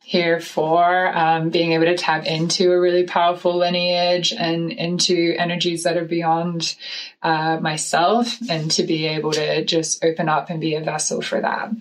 here 0.07 0.39
for, 0.39 1.07
um, 1.17 1.49
being 1.49 1.73
able 1.73 1.83
to 1.83 1.97
tap 1.97 2.25
into 2.25 2.71
a 2.71 2.79
really 2.79 3.03
powerful 3.03 3.57
lineage 3.57 4.31
and 4.31 4.71
into 4.71 5.35
energies 5.37 5.83
that 5.83 5.97
are 5.97 6.05
beyond 6.05 6.77
uh, 7.21 7.57
myself, 7.59 8.37
and 8.49 8.71
to 8.71 8.83
be 8.83 9.05
able 9.05 9.33
to 9.33 9.65
just 9.65 10.01
open 10.05 10.29
up 10.29 10.49
and 10.49 10.61
be 10.61 10.75
a 10.75 10.81
vessel 10.81 11.21
for 11.21 11.41
that. 11.41 11.71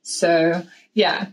So, 0.00 0.62
yeah, 0.94 1.26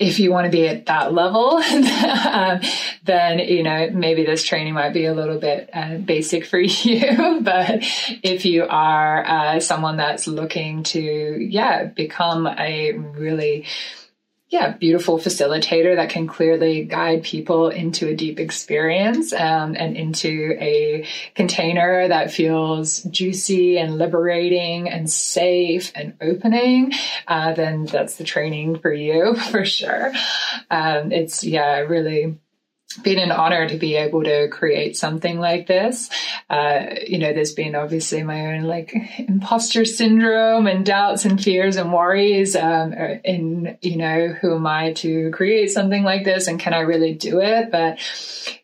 if 0.00 0.18
you 0.18 0.32
want 0.32 0.46
to 0.46 0.50
be 0.50 0.66
at 0.66 0.86
that 0.86 1.12
level, 1.12 1.56
um, 2.32 2.60
then 3.04 3.38
you 3.38 3.62
know 3.62 3.90
maybe 3.90 4.24
this 4.24 4.42
training 4.42 4.72
might 4.72 4.94
be 4.94 5.04
a 5.04 5.12
little 5.12 5.38
bit 5.38 5.68
uh, 5.72 5.98
basic 5.98 6.46
for 6.46 6.58
you. 6.58 7.40
but 7.42 7.80
if 8.22 8.46
you 8.46 8.66
are 8.68 9.24
uh, 9.24 9.60
someone 9.60 9.98
that's 9.98 10.26
looking 10.26 10.82
to, 10.84 11.00
yeah, 11.00 11.84
become 11.84 12.46
a 12.46 12.92
really 12.92 13.66
yeah, 14.50 14.72
beautiful 14.72 15.18
facilitator 15.18 15.94
that 15.94 16.10
can 16.10 16.26
clearly 16.26 16.84
guide 16.84 17.22
people 17.22 17.68
into 17.68 18.08
a 18.08 18.16
deep 18.16 18.40
experience 18.40 19.32
um, 19.32 19.76
and 19.78 19.96
into 19.96 20.56
a 20.58 21.06
container 21.36 22.08
that 22.08 22.32
feels 22.32 23.04
juicy 23.04 23.78
and 23.78 23.96
liberating 23.96 24.88
and 24.90 25.08
safe 25.08 25.92
and 25.94 26.14
opening, 26.20 26.92
uh, 27.28 27.52
then 27.54 27.86
that's 27.86 28.16
the 28.16 28.24
training 28.24 28.80
for 28.80 28.92
you 28.92 29.36
for 29.50 29.64
sure. 29.64 30.12
Um, 30.68 31.12
it's, 31.12 31.44
yeah, 31.44 31.78
really 31.78 32.36
been 33.02 33.20
an 33.20 33.30
honor 33.30 33.68
to 33.68 33.76
be 33.76 33.94
able 33.94 34.24
to 34.24 34.48
create 34.48 34.96
something 34.96 35.38
like 35.38 35.68
this. 35.68 36.10
Uh, 36.48 36.86
you 37.06 37.18
know, 37.18 37.32
there's 37.32 37.52
been 37.52 37.76
obviously 37.76 38.24
my 38.24 38.54
own 38.54 38.64
like 38.64 38.92
imposter 39.18 39.84
syndrome 39.84 40.66
and 40.66 40.84
doubts 40.84 41.24
and 41.24 41.42
fears 41.42 41.76
and 41.76 41.92
worries 41.92 42.56
um, 42.56 42.92
in, 42.92 43.78
you 43.80 43.96
know, 43.96 44.34
who 44.40 44.56
am 44.56 44.66
I 44.66 44.92
to 44.94 45.30
create 45.30 45.70
something 45.70 46.02
like 46.02 46.24
this 46.24 46.48
and 46.48 46.58
can 46.58 46.74
I 46.74 46.80
really 46.80 47.14
do 47.14 47.40
it? 47.40 47.70
But, 47.70 48.00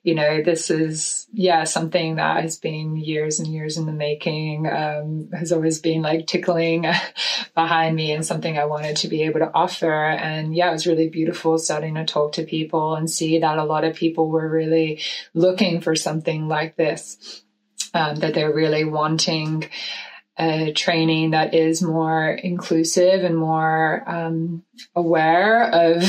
you 0.03 0.17
know, 0.17 0.43
this 0.43 0.71
is, 0.71 1.29
yeah, 1.33 1.62
something 1.62 2.17
that 2.17 2.43
has 2.43 2.59
been 2.59 2.97
years 2.97 3.39
and 3.39 3.47
years 3.47 3.79
in 3.79 3.87
the 3.87 3.93
making, 3.93 4.67
um, 4.67 5.29
has 5.33 5.53
always 5.53 5.81
been 5.81 6.03
like 6.03 6.27
tickling 6.27 6.85
behind 7.55 7.95
me 7.95 8.11
and 8.11 8.27
something 8.27 8.59
I 8.59 8.65
wanted 8.65 8.97
to 8.97 9.09
be 9.09 9.23
able 9.23 9.39
to 9.41 9.53
offer. 9.55 9.93
And 9.93 10.53
yeah, 10.53 10.71
it 10.71 10.73
was 10.73 10.87
really 10.89 11.09
beautiful 11.09 11.59
starting 11.59 11.95
to 11.95 12.05
talk 12.05 12.33
to 12.33 12.43
people 12.43 12.97
and 12.97 13.09
see 13.09 13.39
that 13.39 13.59
a 13.59 13.65
lot 13.65 13.85
of 13.85 13.95
people 13.95 14.15
people 14.16 14.31
were 14.31 14.48
really 14.48 15.02
looking 15.35 15.83
for 15.83 15.94
something 15.94 16.48
like 16.48 16.74
this, 16.74 17.42
um, 17.92 18.16
that 18.16 18.33
they're 18.33 18.55
really 18.55 18.83
wanting 18.83 19.68
a 20.38 20.72
training 20.72 21.33
that 21.33 21.52
is 21.52 21.83
more 21.83 22.31
inclusive 22.31 23.24
and 23.24 23.37
more 23.37 24.02
um, 24.07 24.62
aware 24.94 25.64
of 25.64 26.02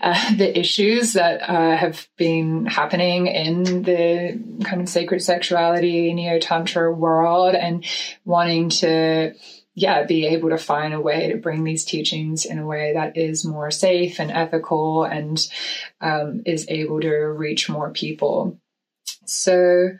uh, 0.00 0.34
the 0.36 0.58
issues 0.58 1.12
that 1.12 1.42
uh, 1.42 1.76
have 1.76 2.08
been 2.16 2.64
happening 2.64 3.26
in 3.26 3.82
the 3.82 4.42
kind 4.64 4.80
of 4.80 4.88
sacred 4.88 5.20
sexuality 5.20 6.12
neo 6.14 6.38
tantra 6.38 6.90
world 6.90 7.54
and 7.54 7.84
wanting 8.24 8.70
to 8.70 9.34
yeah, 9.74 10.04
be 10.04 10.26
able 10.26 10.50
to 10.50 10.58
find 10.58 10.92
a 10.92 11.00
way 11.00 11.28
to 11.30 11.38
bring 11.38 11.64
these 11.64 11.84
teachings 11.84 12.44
in 12.44 12.58
a 12.58 12.66
way 12.66 12.92
that 12.92 13.16
is 13.16 13.44
more 13.44 13.70
safe 13.70 14.20
and 14.20 14.30
ethical 14.30 15.04
and 15.04 15.48
um, 16.00 16.42
is 16.44 16.66
able 16.68 17.00
to 17.00 17.10
reach 17.10 17.70
more 17.70 17.90
people. 17.90 18.58
So, 19.24 19.90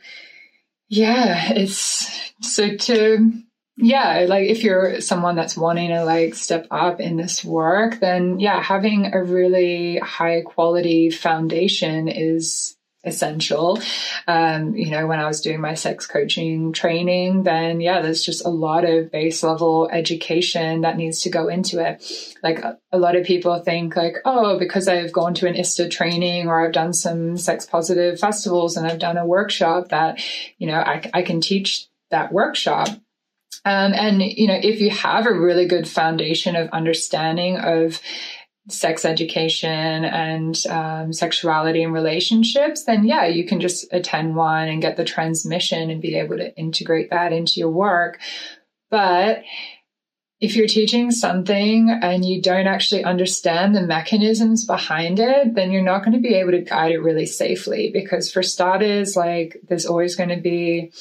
yeah, 0.88 1.52
it's 1.54 2.32
so 2.42 2.76
to, 2.76 3.32
yeah, 3.78 4.26
like 4.28 4.50
if 4.50 4.62
you're 4.62 5.00
someone 5.00 5.36
that's 5.36 5.56
wanting 5.56 5.88
to 5.88 6.04
like 6.04 6.34
step 6.34 6.66
up 6.70 7.00
in 7.00 7.16
this 7.16 7.42
work, 7.42 7.98
then 8.00 8.40
yeah, 8.40 8.62
having 8.62 9.14
a 9.14 9.24
really 9.24 9.96
high 9.98 10.42
quality 10.42 11.08
foundation 11.08 12.08
is 12.08 12.76
essential. 13.04 13.80
Um, 14.26 14.74
you 14.74 14.90
know, 14.90 15.06
when 15.06 15.18
I 15.18 15.26
was 15.26 15.40
doing 15.40 15.60
my 15.60 15.74
sex 15.74 16.06
coaching 16.06 16.72
training, 16.72 17.42
then 17.42 17.80
yeah, 17.80 18.00
there's 18.00 18.24
just 18.24 18.44
a 18.44 18.48
lot 18.48 18.84
of 18.84 19.10
base 19.10 19.42
level 19.42 19.88
education 19.90 20.82
that 20.82 20.96
needs 20.96 21.22
to 21.22 21.30
go 21.30 21.48
into 21.48 21.84
it. 21.84 22.04
Like 22.42 22.60
a, 22.60 22.78
a 22.92 22.98
lot 22.98 23.16
of 23.16 23.26
people 23.26 23.58
think 23.60 23.96
like, 23.96 24.16
oh, 24.24 24.58
because 24.58 24.88
I've 24.88 25.12
gone 25.12 25.34
to 25.34 25.48
an 25.48 25.56
ISTA 25.56 25.88
training 25.88 26.48
or 26.48 26.64
I've 26.64 26.72
done 26.72 26.92
some 26.92 27.36
sex 27.36 27.66
positive 27.66 28.20
festivals 28.20 28.76
and 28.76 28.86
I've 28.86 28.98
done 28.98 29.18
a 29.18 29.26
workshop 29.26 29.88
that, 29.88 30.22
you 30.58 30.68
know, 30.68 30.78
I, 30.78 31.08
I 31.12 31.22
can 31.22 31.40
teach 31.40 31.88
that 32.10 32.32
workshop. 32.32 32.88
Um, 33.64 33.92
and 33.94 34.22
you 34.22 34.48
know, 34.48 34.58
if 34.60 34.80
you 34.80 34.90
have 34.90 35.26
a 35.26 35.32
really 35.32 35.66
good 35.66 35.86
foundation 35.86 36.56
of 36.56 36.68
understanding 36.70 37.58
of 37.58 38.00
sex 38.68 39.04
education 39.04 40.04
and 40.04 40.66
um, 40.68 41.12
sexuality 41.12 41.82
and 41.82 41.92
relationships, 41.92 42.84
then 42.84 43.04
yeah, 43.04 43.26
you 43.26 43.44
can 43.44 43.60
just 43.60 43.86
attend 43.92 44.36
one 44.36 44.68
and 44.68 44.82
get 44.82 44.96
the 44.96 45.04
transmission 45.04 45.90
and 45.90 46.00
be 46.00 46.16
able 46.16 46.36
to 46.36 46.56
integrate 46.56 47.10
that 47.10 47.32
into 47.32 47.58
your 47.58 47.70
work. 47.70 48.20
But 48.90 49.42
if 50.40 50.56
you're 50.56 50.68
teaching 50.68 51.10
something 51.10 51.88
and 51.90 52.24
you 52.24 52.42
don't 52.42 52.66
actually 52.66 53.04
understand 53.04 53.74
the 53.74 53.86
mechanisms 53.86 54.64
behind 54.64 55.18
it, 55.18 55.54
then 55.54 55.70
you're 55.70 55.82
not 55.82 56.04
going 56.04 56.14
to 56.14 56.28
be 56.28 56.34
able 56.34 56.50
to 56.50 56.60
guide 56.60 56.92
it 56.92 56.98
really 56.98 57.26
safely. 57.26 57.90
Because 57.92 58.30
for 58.30 58.42
starters, 58.42 59.16
like 59.16 59.60
there's 59.68 59.86
always 59.86 60.14
going 60.14 60.30
to 60.30 60.40
be 60.40 60.92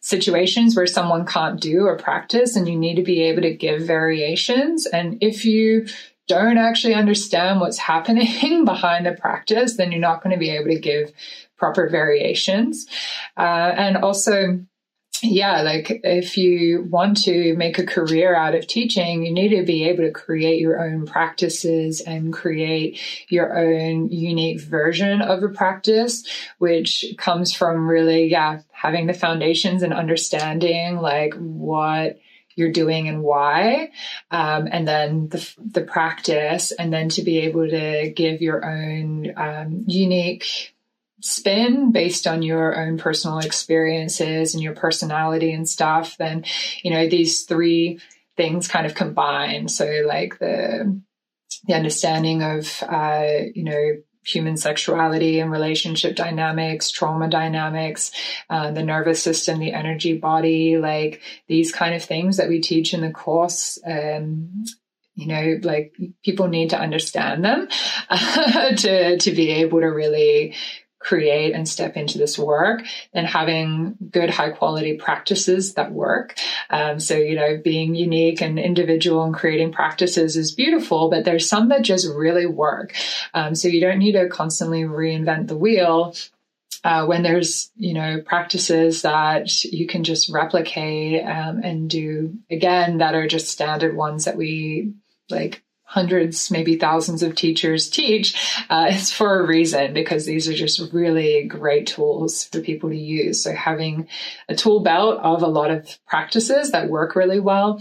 situations 0.00 0.76
where 0.76 0.86
someone 0.86 1.26
can't 1.26 1.60
do 1.60 1.88
a 1.88 1.96
practice 1.96 2.56
and 2.56 2.68
you 2.68 2.78
need 2.78 2.94
to 2.94 3.02
be 3.02 3.22
able 3.22 3.42
to 3.42 3.54
give 3.54 3.82
variations. 3.82 4.86
And 4.86 5.18
if 5.20 5.44
you 5.44 5.86
don't 6.26 6.58
actually 6.58 6.94
understand 6.94 7.60
what's 7.60 7.78
happening 7.92 8.64
behind 8.64 9.06
the 9.06 9.12
practice, 9.12 9.76
then 9.76 9.92
you're 9.92 10.00
not 10.00 10.22
going 10.22 10.34
to 10.34 10.40
be 10.40 10.50
able 10.50 10.70
to 10.70 10.78
give 10.78 11.12
proper 11.56 11.88
variations. 11.88 12.86
Uh, 13.36 13.72
and 13.76 13.96
also, 13.96 14.60
yeah, 15.22 15.62
like 15.62 16.00
if 16.04 16.36
you 16.36 16.86
want 16.90 17.22
to 17.22 17.56
make 17.56 17.78
a 17.78 17.86
career 17.86 18.34
out 18.34 18.54
of 18.54 18.66
teaching, 18.66 19.24
you 19.24 19.32
need 19.32 19.48
to 19.56 19.64
be 19.64 19.84
able 19.84 20.04
to 20.04 20.10
create 20.10 20.60
your 20.60 20.84
own 20.84 21.06
practices 21.06 22.02
and 22.02 22.32
create 22.32 23.00
your 23.28 23.56
own 23.58 24.10
unique 24.10 24.60
version 24.60 25.22
of 25.22 25.42
a 25.42 25.48
practice, 25.48 26.24
which 26.58 27.04
comes 27.16 27.54
from 27.54 27.88
really, 27.88 28.26
yeah, 28.26 28.60
having 28.72 29.06
the 29.06 29.14
foundations 29.14 29.82
and 29.82 29.94
understanding 29.94 30.98
like 30.98 31.34
what 31.34 32.18
you're 32.56 32.72
doing 32.72 33.08
and 33.08 33.22
why, 33.22 33.90
um, 34.30 34.66
and 34.70 34.88
then 34.88 35.28
the, 35.28 35.54
the 35.58 35.82
practice, 35.82 36.72
and 36.72 36.92
then 36.92 37.08
to 37.10 37.22
be 37.22 37.38
able 37.40 37.68
to 37.68 38.10
give 38.10 38.42
your 38.42 38.64
own 38.64 39.32
um, 39.36 39.84
unique 39.86 40.74
spin 41.20 41.92
based 41.92 42.26
on 42.26 42.42
your 42.42 42.78
own 42.78 42.98
personal 42.98 43.38
experiences 43.38 44.54
and 44.54 44.62
your 44.62 44.74
personality 44.74 45.52
and 45.52 45.68
stuff, 45.68 46.16
then, 46.18 46.44
you 46.82 46.90
know, 46.90 47.08
these 47.08 47.44
three 47.44 48.00
things 48.36 48.68
kind 48.68 48.86
of 48.86 48.94
combine. 48.94 49.68
So, 49.68 50.02
like 50.06 50.38
the 50.38 51.00
the 51.66 51.74
understanding 51.74 52.42
of, 52.42 52.82
uh, 52.82 53.26
you 53.54 53.64
know, 53.64 54.02
human 54.26 54.56
sexuality 54.56 55.40
and 55.40 55.50
relationship 55.50 56.16
dynamics, 56.16 56.90
trauma 56.90 57.28
dynamics, 57.28 58.10
uh, 58.50 58.70
the 58.72 58.82
nervous 58.82 59.22
system, 59.22 59.58
the 59.58 59.72
energy 59.72 60.18
body, 60.18 60.78
like 60.78 61.22
these 61.46 61.72
kind 61.72 61.94
of 61.94 62.02
things 62.02 62.36
that 62.38 62.48
we 62.48 62.60
teach 62.60 62.92
in 62.92 63.02
the 63.02 63.10
course. 63.10 63.78
Um, 63.86 64.64
you 65.14 65.28
know, 65.28 65.58
like 65.62 65.94
people 66.22 66.48
need 66.48 66.70
to 66.70 66.78
understand 66.78 67.44
them 67.44 67.68
uh, 68.10 68.70
to 68.76 69.18
to 69.18 69.30
be 69.30 69.50
able 69.50 69.80
to 69.80 69.86
really 69.86 70.54
create 71.06 71.54
and 71.54 71.68
step 71.68 71.96
into 71.96 72.18
this 72.18 72.36
work, 72.36 72.82
then 73.14 73.24
having 73.24 73.96
good, 74.10 74.28
high 74.28 74.50
quality 74.50 74.96
practices 74.96 75.74
that 75.74 75.92
work. 75.92 76.36
Um, 76.68 76.98
so, 76.98 77.16
you 77.16 77.36
know, 77.36 77.58
being 77.62 77.94
unique 77.94 78.42
and 78.42 78.58
individual 78.58 79.22
and 79.22 79.32
creating 79.32 79.70
practices 79.70 80.36
is 80.36 80.50
beautiful, 80.50 81.08
but 81.08 81.24
there's 81.24 81.48
some 81.48 81.68
that 81.68 81.82
just 81.82 82.08
really 82.12 82.46
work. 82.46 82.94
Um, 83.34 83.54
so 83.54 83.68
you 83.68 83.80
don't 83.80 84.00
need 84.00 84.12
to 84.12 84.28
constantly 84.28 84.82
reinvent 84.82 85.46
the 85.46 85.56
wheel. 85.56 86.14
Uh, 86.82 87.04
when 87.04 87.22
there's 87.22 87.70
you 87.76 87.94
know 87.94 88.20
practices 88.24 89.02
that 89.02 89.64
you 89.64 89.88
can 89.88 90.04
just 90.04 90.28
replicate 90.28 91.24
um, 91.24 91.60
and 91.64 91.90
do 91.90 92.36
again 92.48 92.98
that 92.98 93.14
are 93.14 93.26
just 93.26 93.48
standard 93.48 93.96
ones 93.96 94.26
that 94.26 94.36
we 94.36 94.92
like 95.28 95.64
hundreds, 95.88 96.50
maybe 96.50 96.76
thousands 96.76 97.22
of 97.22 97.36
teachers 97.36 97.88
teach, 97.88 98.36
uh, 98.68 98.88
it's 98.90 99.12
for 99.12 99.40
a 99.40 99.46
reason 99.46 99.94
because 99.94 100.26
these 100.26 100.48
are 100.48 100.52
just 100.52 100.92
really 100.92 101.44
great 101.44 101.86
tools 101.86 102.44
for 102.44 102.60
people 102.60 102.90
to 102.90 102.96
use. 102.96 103.42
So 103.42 103.54
having 103.54 104.08
a 104.48 104.56
tool 104.56 104.80
belt 104.80 105.20
of 105.22 105.42
a 105.42 105.46
lot 105.46 105.70
of 105.70 105.98
practices 106.06 106.72
that 106.72 106.90
work 106.90 107.14
really 107.16 107.40
well. 107.40 107.80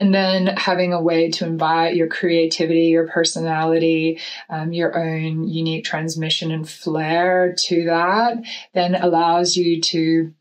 and 0.00 0.14
then 0.14 0.46
having 0.46 0.92
a 0.92 1.02
way 1.02 1.28
to 1.28 1.44
invite 1.44 1.96
your 1.96 2.06
creativity, 2.06 2.86
your 2.86 3.08
personality, 3.08 4.20
um, 4.48 4.72
your 4.72 4.96
own 4.96 5.48
unique 5.48 5.84
transmission 5.84 6.52
and 6.52 6.68
flair 6.68 7.52
to 7.58 7.86
that, 7.86 8.36
then 8.74 8.94
allows 8.94 9.56
you 9.56 9.80
to 9.80 10.32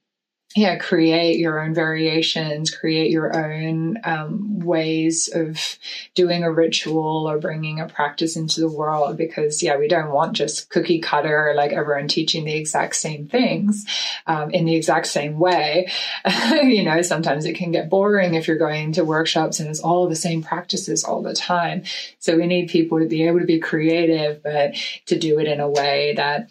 yeah, 0.58 0.76
create 0.78 1.38
your 1.38 1.62
own 1.62 1.76
variations, 1.76 2.72
create 2.72 3.12
your 3.12 3.36
own 3.38 4.00
um, 4.04 4.60
ways 4.60 5.30
of 5.32 5.78
doing 6.16 6.44
a 6.44 6.52
ritual 6.52 7.30
or 7.30 7.38
bringing 7.38 7.80
a 7.80 7.88
practice 7.88 8.36
into 8.36 8.62
the 8.62 8.68
world. 8.68 9.18
Because, 9.18 9.62
yeah, 9.62 9.78
we 9.78 9.88
don't 9.88 10.10
want 10.10 10.36
just 10.36 10.72
cookie 10.72 10.98
cutter, 10.98 11.54
like 11.56 11.74
everyone 11.74 12.08
teaching 12.08 12.44
the 12.44 12.56
exact 12.56 12.96
same 12.96 13.28
things 13.28 13.86
um, 14.26 14.50
in 14.50 14.66
the 14.66 14.74
exact 14.74 15.06
same 15.06 15.38
way. 15.38 15.92
you 16.52 16.84
know, 16.84 17.04
sometimes 17.04 17.46
it 17.46 17.54
can 17.54 17.72
get 17.72 17.88
boring 17.88 18.34
if 18.34 18.48
you're 18.48 18.58
going 18.58 18.94
to 18.94 19.06
workshops 19.06 19.60
and 19.60 19.70
it's 19.70 19.80
all 19.80 20.10
the 20.10 20.16
same 20.16 20.42
practices 20.42 21.04
all 21.04 21.22
the 21.22 21.36
time. 21.36 21.84
So 22.18 22.36
we 22.36 22.48
need 22.48 22.70
people 22.70 22.98
to 22.98 23.06
be 23.06 23.28
able 23.28 23.42
to 23.42 23.46
be 23.46 23.60
creative, 23.60 24.42
but 24.42 24.74
to 25.06 25.20
do 25.20 25.40
it 25.40 25.48
in 25.48 25.60
a 25.60 25.70
way 25.70 26.16
that 26.16 26.50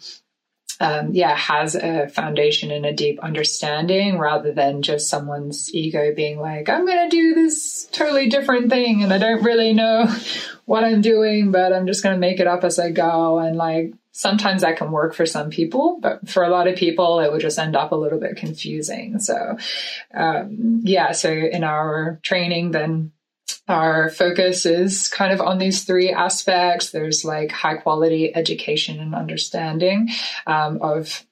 um, 0.79 1.13
yeah, 1.13 1.35
has 1.35 1.75
a 1.75 2.07
foundation 2.07 2.71
and 2.71 2.85
a 2.85 2.93
deep 2.93 3.19
understanding 3.21 4.19
rather 4.19 4.51
than 4.51 4.81
just 4.81 5.09
someone's 5.09 5.73
ego 5.73 6.13
being 6.15 6.39
like, 6.39 6.69
I'm 6.69 6.85
going 6.85 7.09
to 7.09 7.15
do 7.15 7.33
this 7.33 7.87
totally 7.91 8.29
different 8.29 8.69
thing 8.69 9.03
and 9.03 9.11
I 9.11 9.17
don't 9.17 9.43
really 9.43 9.73
know 9.73 10.07
what 10.65 10.83
I'm 10.83 11.01
doing, 11.01 11.51
but 11.51 11.73
I'm 11.73 11.87
just 11.87 12.03
going 12.03 12.15
to 12.15 12.19
make 12.19 12.39
it 12.39 12.47
up 12.47 12.63
as 12.63 12.77
I 12.77 12.91
go. 12.91 13.39
And 13.39 13.55
like, 13.55 13.93
sometimes 14.11 14.61
that 14.61 14.77
can 14.77 14.91
work 14.91 15.13
for 15.13 15.25
some 15.25 15.49
people, 15.49 15.99
but 16.01 16.27
for 16.27 16.43
a 16.43 16.49
lot 16.49 16.67
of 16.67 16.75
people, 16.75 17.19
it 17.19 17.31
would 17.31 17.41
just 17.41 17.59
end 17.59 17.75
up 17.75 17.91
a 17.91 17.95
little 17.95 18.19
bit 18.19 18.35
confusing. 18.35 19.19
So, 19.19 19.57
um, 20.13 20.81
yeah, 20.83 21.11
so 21.11 21.31
in 21.31 21.63
our 21.63 22.19
training, 22.23 22.71
then 22.71 23.11
our 23.67 24.09
focus 24.09 24.65
is 24.65 25.09
kind 25.09 25.33
of 25.33 25.41
on 25.41 25.57
these 25.57 25.83
three 25.83 26.11
aspects. 26.11 26.91
There's 26.91 27.25
like 27.25 27.51
high 27.51 27.75
quality 27.75 28.35
education 28.35 28.99
and 28.99 29.13
understanding 29.13 30.09
um, 30.45 30.81
of 30.81 31.25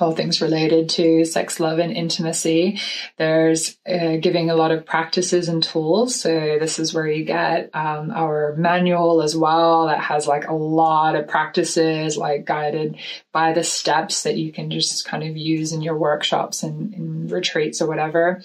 all 0.00 0.12
things 0.12 0.40
related 0.40 0.88
to 0.88 1.24
sex, 1.24 1.60
love, 1.60 1.78
and 1.78 1.92
intimacy. 1.92 2.80
There's 3.16 3.78
uh, 3.88 4.16
giving 4.16 4.50
a 4.50 4.56
lot 4.56 4.72
of 4.72 4.84
practices 4.84 5.48
and 5.48 5.62
tools. 5.62 6.20
So 6.20 6.56
this 6.58 6.78
is 6.78 6.92
where 6.92 7.06
you 7.06 7.24
get 7.24 7.70
um, 7.74 8.10
our 8.10 8.54
manual 8.56 9.22
as 9.22 9.36
well 9.36 9.86
that 9.86 10.00
has 10.00 10.26
like 10.26 10.48
a 10.48 10.54
lot 10.54 11.14
of 11.14 11.28
practices, 11.28 12.16
like 12.16 12.44
guided 12.44 12.96
by 13.32 13.52
the 13.52 13.64
steps 13.64 14.24
that 14.24 14.36
you 14.36 14.52
can 14.52 14.70
just 14.70 15.06
kind 15.06 15.22
of 15.22 15.36
use 15.36 15.72
in 15.72 15.82
your 15.82 15.96
workshops 15.96 16.62
and, 16.62 16.94
and 16.94 17.30
retreats 17.30 17.80
or 17.80 17.86
whatever. 17.86 18.42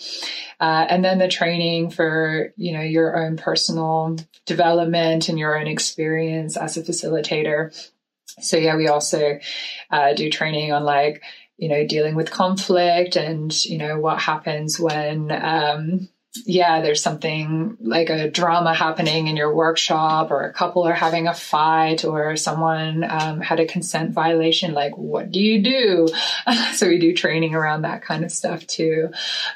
Uh, 0.59 0.85
and 0.89 1.03
then 1.03 1.17
the 1.17 1.27
training 1.27 1.89
for 1.89 2.53
you 2.57 2.73
know 2.73 2.81
your 2.81 3.17
own 3.17 3.37
personal 3.37 4.17
development 4.45 5.29
and 5.29 5.39
your 5.39 5.57
own 5.57 5.67
experience 5.67 6.57
as 6.57 6.77
a 6.77 6.83
facilitator 6.83 7.73
so 8.39 8.57
yeah, 8.57 8.75
we 8.75 8.87
also 8.87 9.39
uh, 9.91 10.13
do 10.13 10.29
training 10.29 10.71
on 10.71 10.83
like 10.83 11.23
you 11.57 11.69
know 11.69 11.85
dealing 11.85 12.15
with 12.15 12.31
conflict 12.31 13.15
and 13.15 13.65
you 13.65 13.77
know 13.77 13.99
what 13.99 14.19
happens 14.19 14.79
when 14.79 15.31
um, 15.31 16.09
yeah, 16.45 16.81
there's 16.81 17.01
something 17.01 17.75
like 17.79 18.11
a 18.11 18.29
drama 18.29 18.73
happening 18.73 19.27
in 19.27 19.35
your 19.35 19.53
workshop, 19.53 20.29
or 20.29 20.43
a 20.43 20.53
couple 20.53 20.83
are 20.83 20.93
having 20.93 21.27
a 21.27 21.33
fight, 21.33 22.05
or 22.05 22.35
someone 22.35 23.03
um, 23.03 23.41
had 23.41 23.59
a 23.59 23.65
consent 23.65 24.11
violation. 24.11 24.73
Like, 24.73 24.95
what 24.95 25.31
do 25.31 25.39
you 25.39 25.63
do? 25.63 26.07
so 26.73 26.87
we 26.87 26.99
do 26.99 27.15
training 27.15 27.55
around 27.55 27.81
that 27.81 28.03
kind 28.03 28.23
of 28.23 28.31
stuff 28.31 28.65
too, 28.67 29.09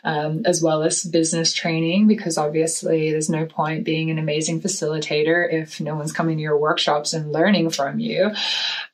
um, 0.03 0.43
as 0.45 0.63
well 0.63 0.81
as 0.81 1.03
business 1.03 1.53
training, 1.53 2.07
because 2.07 2.39
obviously 2.39 3.12
there's 3.12 3.29
no 3.29 3.45
point 3.45 3.83
being 3.83 4.09
an 4.09 4.17
amazing 4.17 4.59
facilitator 4.59 5.51
if 5.51 5.79
no 5.79 5.95
one's 5.95 6.12
coming 6.12 6.38
to 6.38 6.43
your 6.43 6.57
workshops 6.57 7.13
and 7.13 7.31
learning 7.31 7.69
from 7.69 7.99
you. 7.99 8.31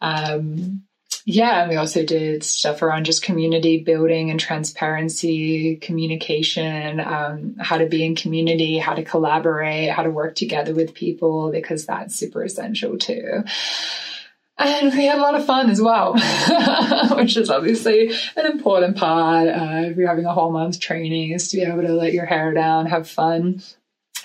Um, 0.02 0.84
yeah, 1.32 1.62
and 1.62 1.70
we 1.70 1.76
also 1.76 2.04
did 2.04 2.44
stuff 2.44 2.82
around 2.82 3.06
just 3.06 3.22
community 3.22 3.84
building 3.84 4.32
and 4.32 4.40
transparency, 4.40 5.76
communication, 5.76 7.00
um, 7.00 7.56
how 7.60 7.78
to 7.78 7.86
be 7.86 8.04
in 8.04 8.16
community, 8.16 8.80
how 8.80 8.96
to 8.96 9.04
collaborate, 9.04 9.92
how 9.92 10.02
to 10.02 10.10
work 10.10 10.34
together 10.34 10.74
with 10.74 10.96
people, 10.96 11.52
because 11.52 11.86
that's 11.86 12.16
super 12.16 12.44
essential 12.44 12.98
too. 12.98 13.44
And 14.58 14.92
we 14.92 15.06
had 15.06 15.20
a 15.20 15.22
lot 15.22 15.36
of 15.36 15.46
fun 15.46 15.70
as 15.70 15.80
well, 15.80 16.14
which 17.16 17.38
is 17.38 17.52
obviously 17.52 18.12
an 18.36 18.48
important 18.48 18.98
part. 18.98 19.50
Uh, 19.50 19.82
if 19.84 19.98
you're 19.98 20.10
having 20.10 20.26
a 20.26 20.34
whole 20.34 20.52
month 20.52 20.80
training, 20.80 21.34
is 21.34 21.50
to 21.50 21.58
be 21.58 21.64
able 21.64 21.84
to 21.84 21.94
let 21.94 22.12
your 22.12 22.26
hair 22.26 22.56
down, 22.56 22.88
have 22.88 23.08
fun 23.08 23.62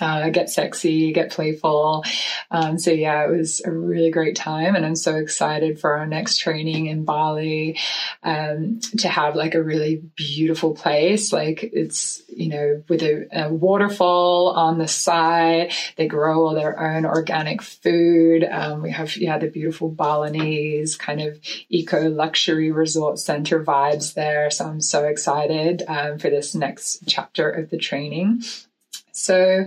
uh, 0.01 0.29
get 0.29 0.49
sexy, 0.49 1.11
get 1.11 1.31
playful. 1.31 2.03
Um, 2.51 2.77
so 2.77 2.91
yeah, 2.91 3.25
it 3.25 3.31
was 3.31 3.61
a 3.65 3.71
really 3.71 4.11
great 4.11 4.35
time, 4.35 4.75
and 4.75 4.85
I'm 4.85 4.95
so 4.95 5.15
excited 5.15 5.79
for 5.79 5.93
our 5.97 6.05
next 6.05 6.37
training 6.37 6.87
in 6.87 7.05
Bali 7.05 7.79
um, 8.23 8.79
to 8.99 9.07
have 9.07 9.35
like 9.35 9.55
a 9.55 9.63
really 9.63 10.01
beautiful 10.15 10.73
place. 10.73 11.31
Like 11.31 11.63
it's 11.63 12.21
you 12.27 12.49
know 12.49 12.83
with 12.87 13.01
a, 13.01 13.27
a, 13.31 13.53
waterfall 13.53 14.49
on 14.49 14.77
the 14.77 14.87
side. 14.87 15.73
They 15.95 16.07
grow 16.07 16.45
all 16.45 16.55
their 16.55 16.79
own 16.79 17.05
organic 17.05 17.61
food. 17.61 18.43
Um, 18.43 18.81
we 18.81 18.91
have 18.91 19.15
yeah 19.17 19.37
the 19.37 19.47
beautiful 19.47 19.89
Balinese 19.89 20.95
kind 20.95 21.21
of 21.21 21.39
eco 21.69 22.09
luxury 22.09 22.71
resort 22.71 23.19
center 23.19 23.63
vibes 23.63 24.13
there. 24.13 24.49
So 24.51 24.65
I'm 24.65 24.81
so 24.81 25.05
excited 25.05 25.83
um, 25.87 26.19
for 26.19 26.29
this 26.29 26.55
next 26.55 27.03
chapter 27.07 27.49
of 27.49 27.69
the 27.69 27.77
training. 27.77 28.41
So, 29.15 29.65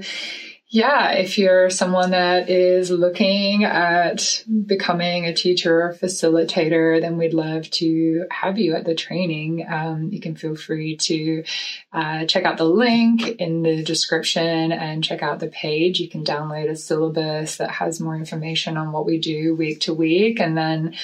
yeah, 0.70 1.12
if 1.12 1.38
you're 1.38 1.70
someone 1.70 2.10
that 2.10 2.50
is 2.50 2.90
looking 2.90 3.64
at 3.64 4.44
becoming 4.66 5.24
a 5.24 5.32
teacher 5.32 5.82
or 5.82 5.94
facilitator, 5.94 7.00
then 7.00 7.16
we'd 7.16 7.32
love 7.32 7.70
to 7.70 8.26
have 8.30 8.58
you 8.58 8.74
at 8.74 8.84
the 8.84 8.94
training. 8.94 9.66
Um, 9.66 10.10
you 10.12 10.20
can 10.20 10.36
feel 10.36 10.54
free 10.54 10.98
to 10.98 11.42
uh, 11.90 12.26
check 12.26 12.44
out 12.44 12.58
the 12.58 12.64
link 12.64 13.26
in 13.38 13.62
the 13.62 13.82
description 13.82 14.70
and 14.70 15.02
check 15.02 15.22
out 15.22 15.40
the 15.40 15.48
page. 15.48 16.00
You 16.00 16.10
can 16.10 16.22
download 16.22 16.68
a 16.68 16.76
syllabus 16.76 17.56
that 17.56 17.70
has 17.70 17.98
more 17.98 18.16
information 18.16 18.76
on 18.76 18.92
what 18.92 19.06
we 19.06 19.18
do 19.18 19.54
week 19.54 19.80
to 19.82 19.94
week 19.94 20.38
and 20.38 20.54
then 20.54 20.94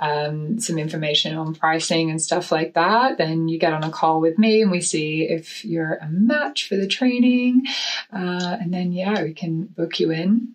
um, 0.00 0.58
some 0.58 0.78
information 0.78 1.36
on 1.36 1.54
pricing 1.54 2.10
and 2.10 2.20
stuff 2.20 2.50
like 2.50 2.72
that. 2.74 3.18
Then 3.18 3.48
you 3.48 3.58
get 3.58 3.74
on 3.74 3.84
a 3.84 3.90
call 3.90 4.22
with 4.22 4.38
me 4.38 4.62
and 4.62 4.70
we 4.70 4.80
see 4.80 5.24
if 5.24 5.66
you're 5.66 5.94
a 5.94 6.08
match 6.08 6.66
for 6.66 6.76
the 6.76 6.88
training. 6.88 7.66
Uh, 8.10 8.56
and 8.60 8.72
then, 8.72 8.92
yeah, 9.02 9.22
we 9.22 9.34
can 9.34 9.64
book 9.64 9.98
you 9.98 10.10
in. 10.10 10.54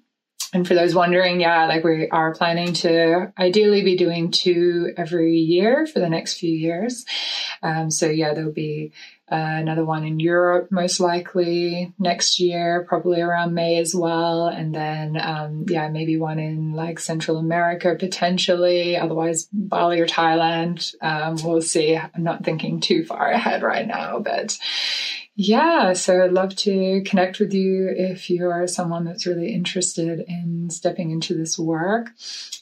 And 0.53 0.65
for 0.65 0.73
those 0.73 0.95
wondering, 0.95 1.41
yeah, 1.41 1.65
like 1.65 1.83
we 1.83 2.07
are 2.09 2.33
planning 2.33 2.71
to 2.75 3.33
ideally 3.37 3.83
be 3.83 3.97
doing 3.97 4.31
two 4.31 4.93
every 4.95 5.37
year 5.37 5.85
for 5.85 5.99
the 5.99 6.09
next 6.09 6.39
few 6.39 6.55
years. 6.55 7.05
Um, 7.61 7.91
so 7.91 8.07
yeah, 8.07 8.33
there'll 8.33 8.53
be 8.53 8.93
uh, 9.29 9.35
another 9.35 9.83
one 9.83 10.05
in 10.05 10.21
Europe, 10.21 10.71
most 10.71 11.01
likely 11.01 11.93
next 11.99 12.39
year, 12.39 12.85
probably 12.87 13.19
around 13.19 13.53
May 13.53 13.77
as 13.77 13.93
well. 13.93 14.47
And 14.47 14.73
then, 14.73 15.19
um, 15.19 15.65
yeah, 15.67 15.89
maybe 15.89 16.17
one 16.17 16.39
in 16.39 16.71
like 16.71 16.97
Central 16.97 17.37
America 17.37 17.95
potentially, 17.99 18.95
otherwise 18.95 19.49
Bali 19.51 19.99
or 19.99 20.07
Thailand. 20.07 20.95
Um, 21.01 21.35
we'll 21.43 21.61
see. 21.61 21.97
I'm 21.97 22.23
not 22.23 22.45
thinking 22.45 22.79
too 22.79 23.03
far 23.03 23.29
ahead 23.31 23.63
right 23.63 23.85
now, 23.85 24.19
but 24.19 24.57
yeah, 25.35 25.91
so 25.91 26.23
I'd 26.23 26.31
love 26.31 26.55
to 26.55 27.03
connect 27.05 27.39
with 27.39 27.53
you 27.53 27.93
if 27.95 28.29
you 28.29 28.49
are 28.49 28.65
someone 28.65 29.03
that's 29.03 29.27
really 29.27 29.53
interested 29.53 30.23
in 30.27 30.69
stepping 30.71 31.11
into 31.11 31.35
this 31.35 31.59
work. 31.59 32.07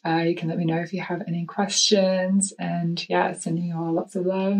Uh, 0.04 0.23
you 0.28 0.36
can 0.36 0.49
let 0.49 0.58
me 0.58 0.65
know 0.65 0.82
if 0.82 0.91
you 0.91 1.01
have 1.01 1.21
any 1.28 1.45
questions. 1.45 2.54
And 2.60 3.08
yeah, 3.08 3.34
sending 3.34 3.65
you 3.65 3.78
all 3.78 3.93
lots 3.93 4.15
of 4.15 4.25
love. 4.25 4.58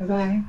Bye 0.00 0.06
bye. 0.06 0.42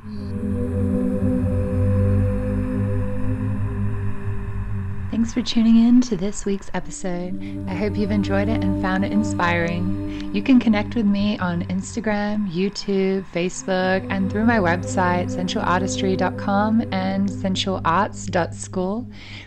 Thanks 5.11 5.31
for 5.31 5.41
tuning 5.43 5.87
in 5.87 6.01
to 6.01 6.17
this 6.17 6.43
week's 6.43 6.71
episode. 6.73 7.65
I 7.69 7.75
hope 7.75 7.95
you've 7.95 8.11
enjoyed 8.11 8.49
it 8.49 8.63
and 8.63 8.81
found 8.81 9.05
it 9.05 9.11
inspiring. 9.11 10.33
You 10.33 10.41
can 10.41 10.59
connect 10.59 10.95
with 10.95 11.05
me 11.05 11.37
on 11.37 11.61
Instagram, 11.67 12.51
YouTube, 12.51 13.23
Facebook, 13.31 14.05
and 14.09 14.31
through 14.31 14.45
my 14.45 14.57
website, 14.57 15.29
sensualartistry.com 15.29 16.81
and 16.91 17.29
sensualarts.school, 17.29 19.01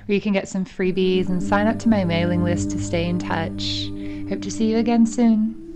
where 0.06 0.14
you 0.14 0.20
can 0.20 0.32
get 0.32 0.48
some 0.48 0.64
freebies 0.64 1.28
and 1.28 1.42
sign 1.42 1.66
up 1.66 1.80
to 1.80 1.88
my 1.88 2.04
mailing 2.04 2.44
list 2.44 2.70
to 2.70 2.78
stay 2.78 3.09
in 3.09 3.18
touch. 3.18 3.90
Hope 4.28 4.42
to 4.42 4.50
see 4.50 4.70
you 4.70 4.78
again 4.78 5.04
soon. 5.04 5.66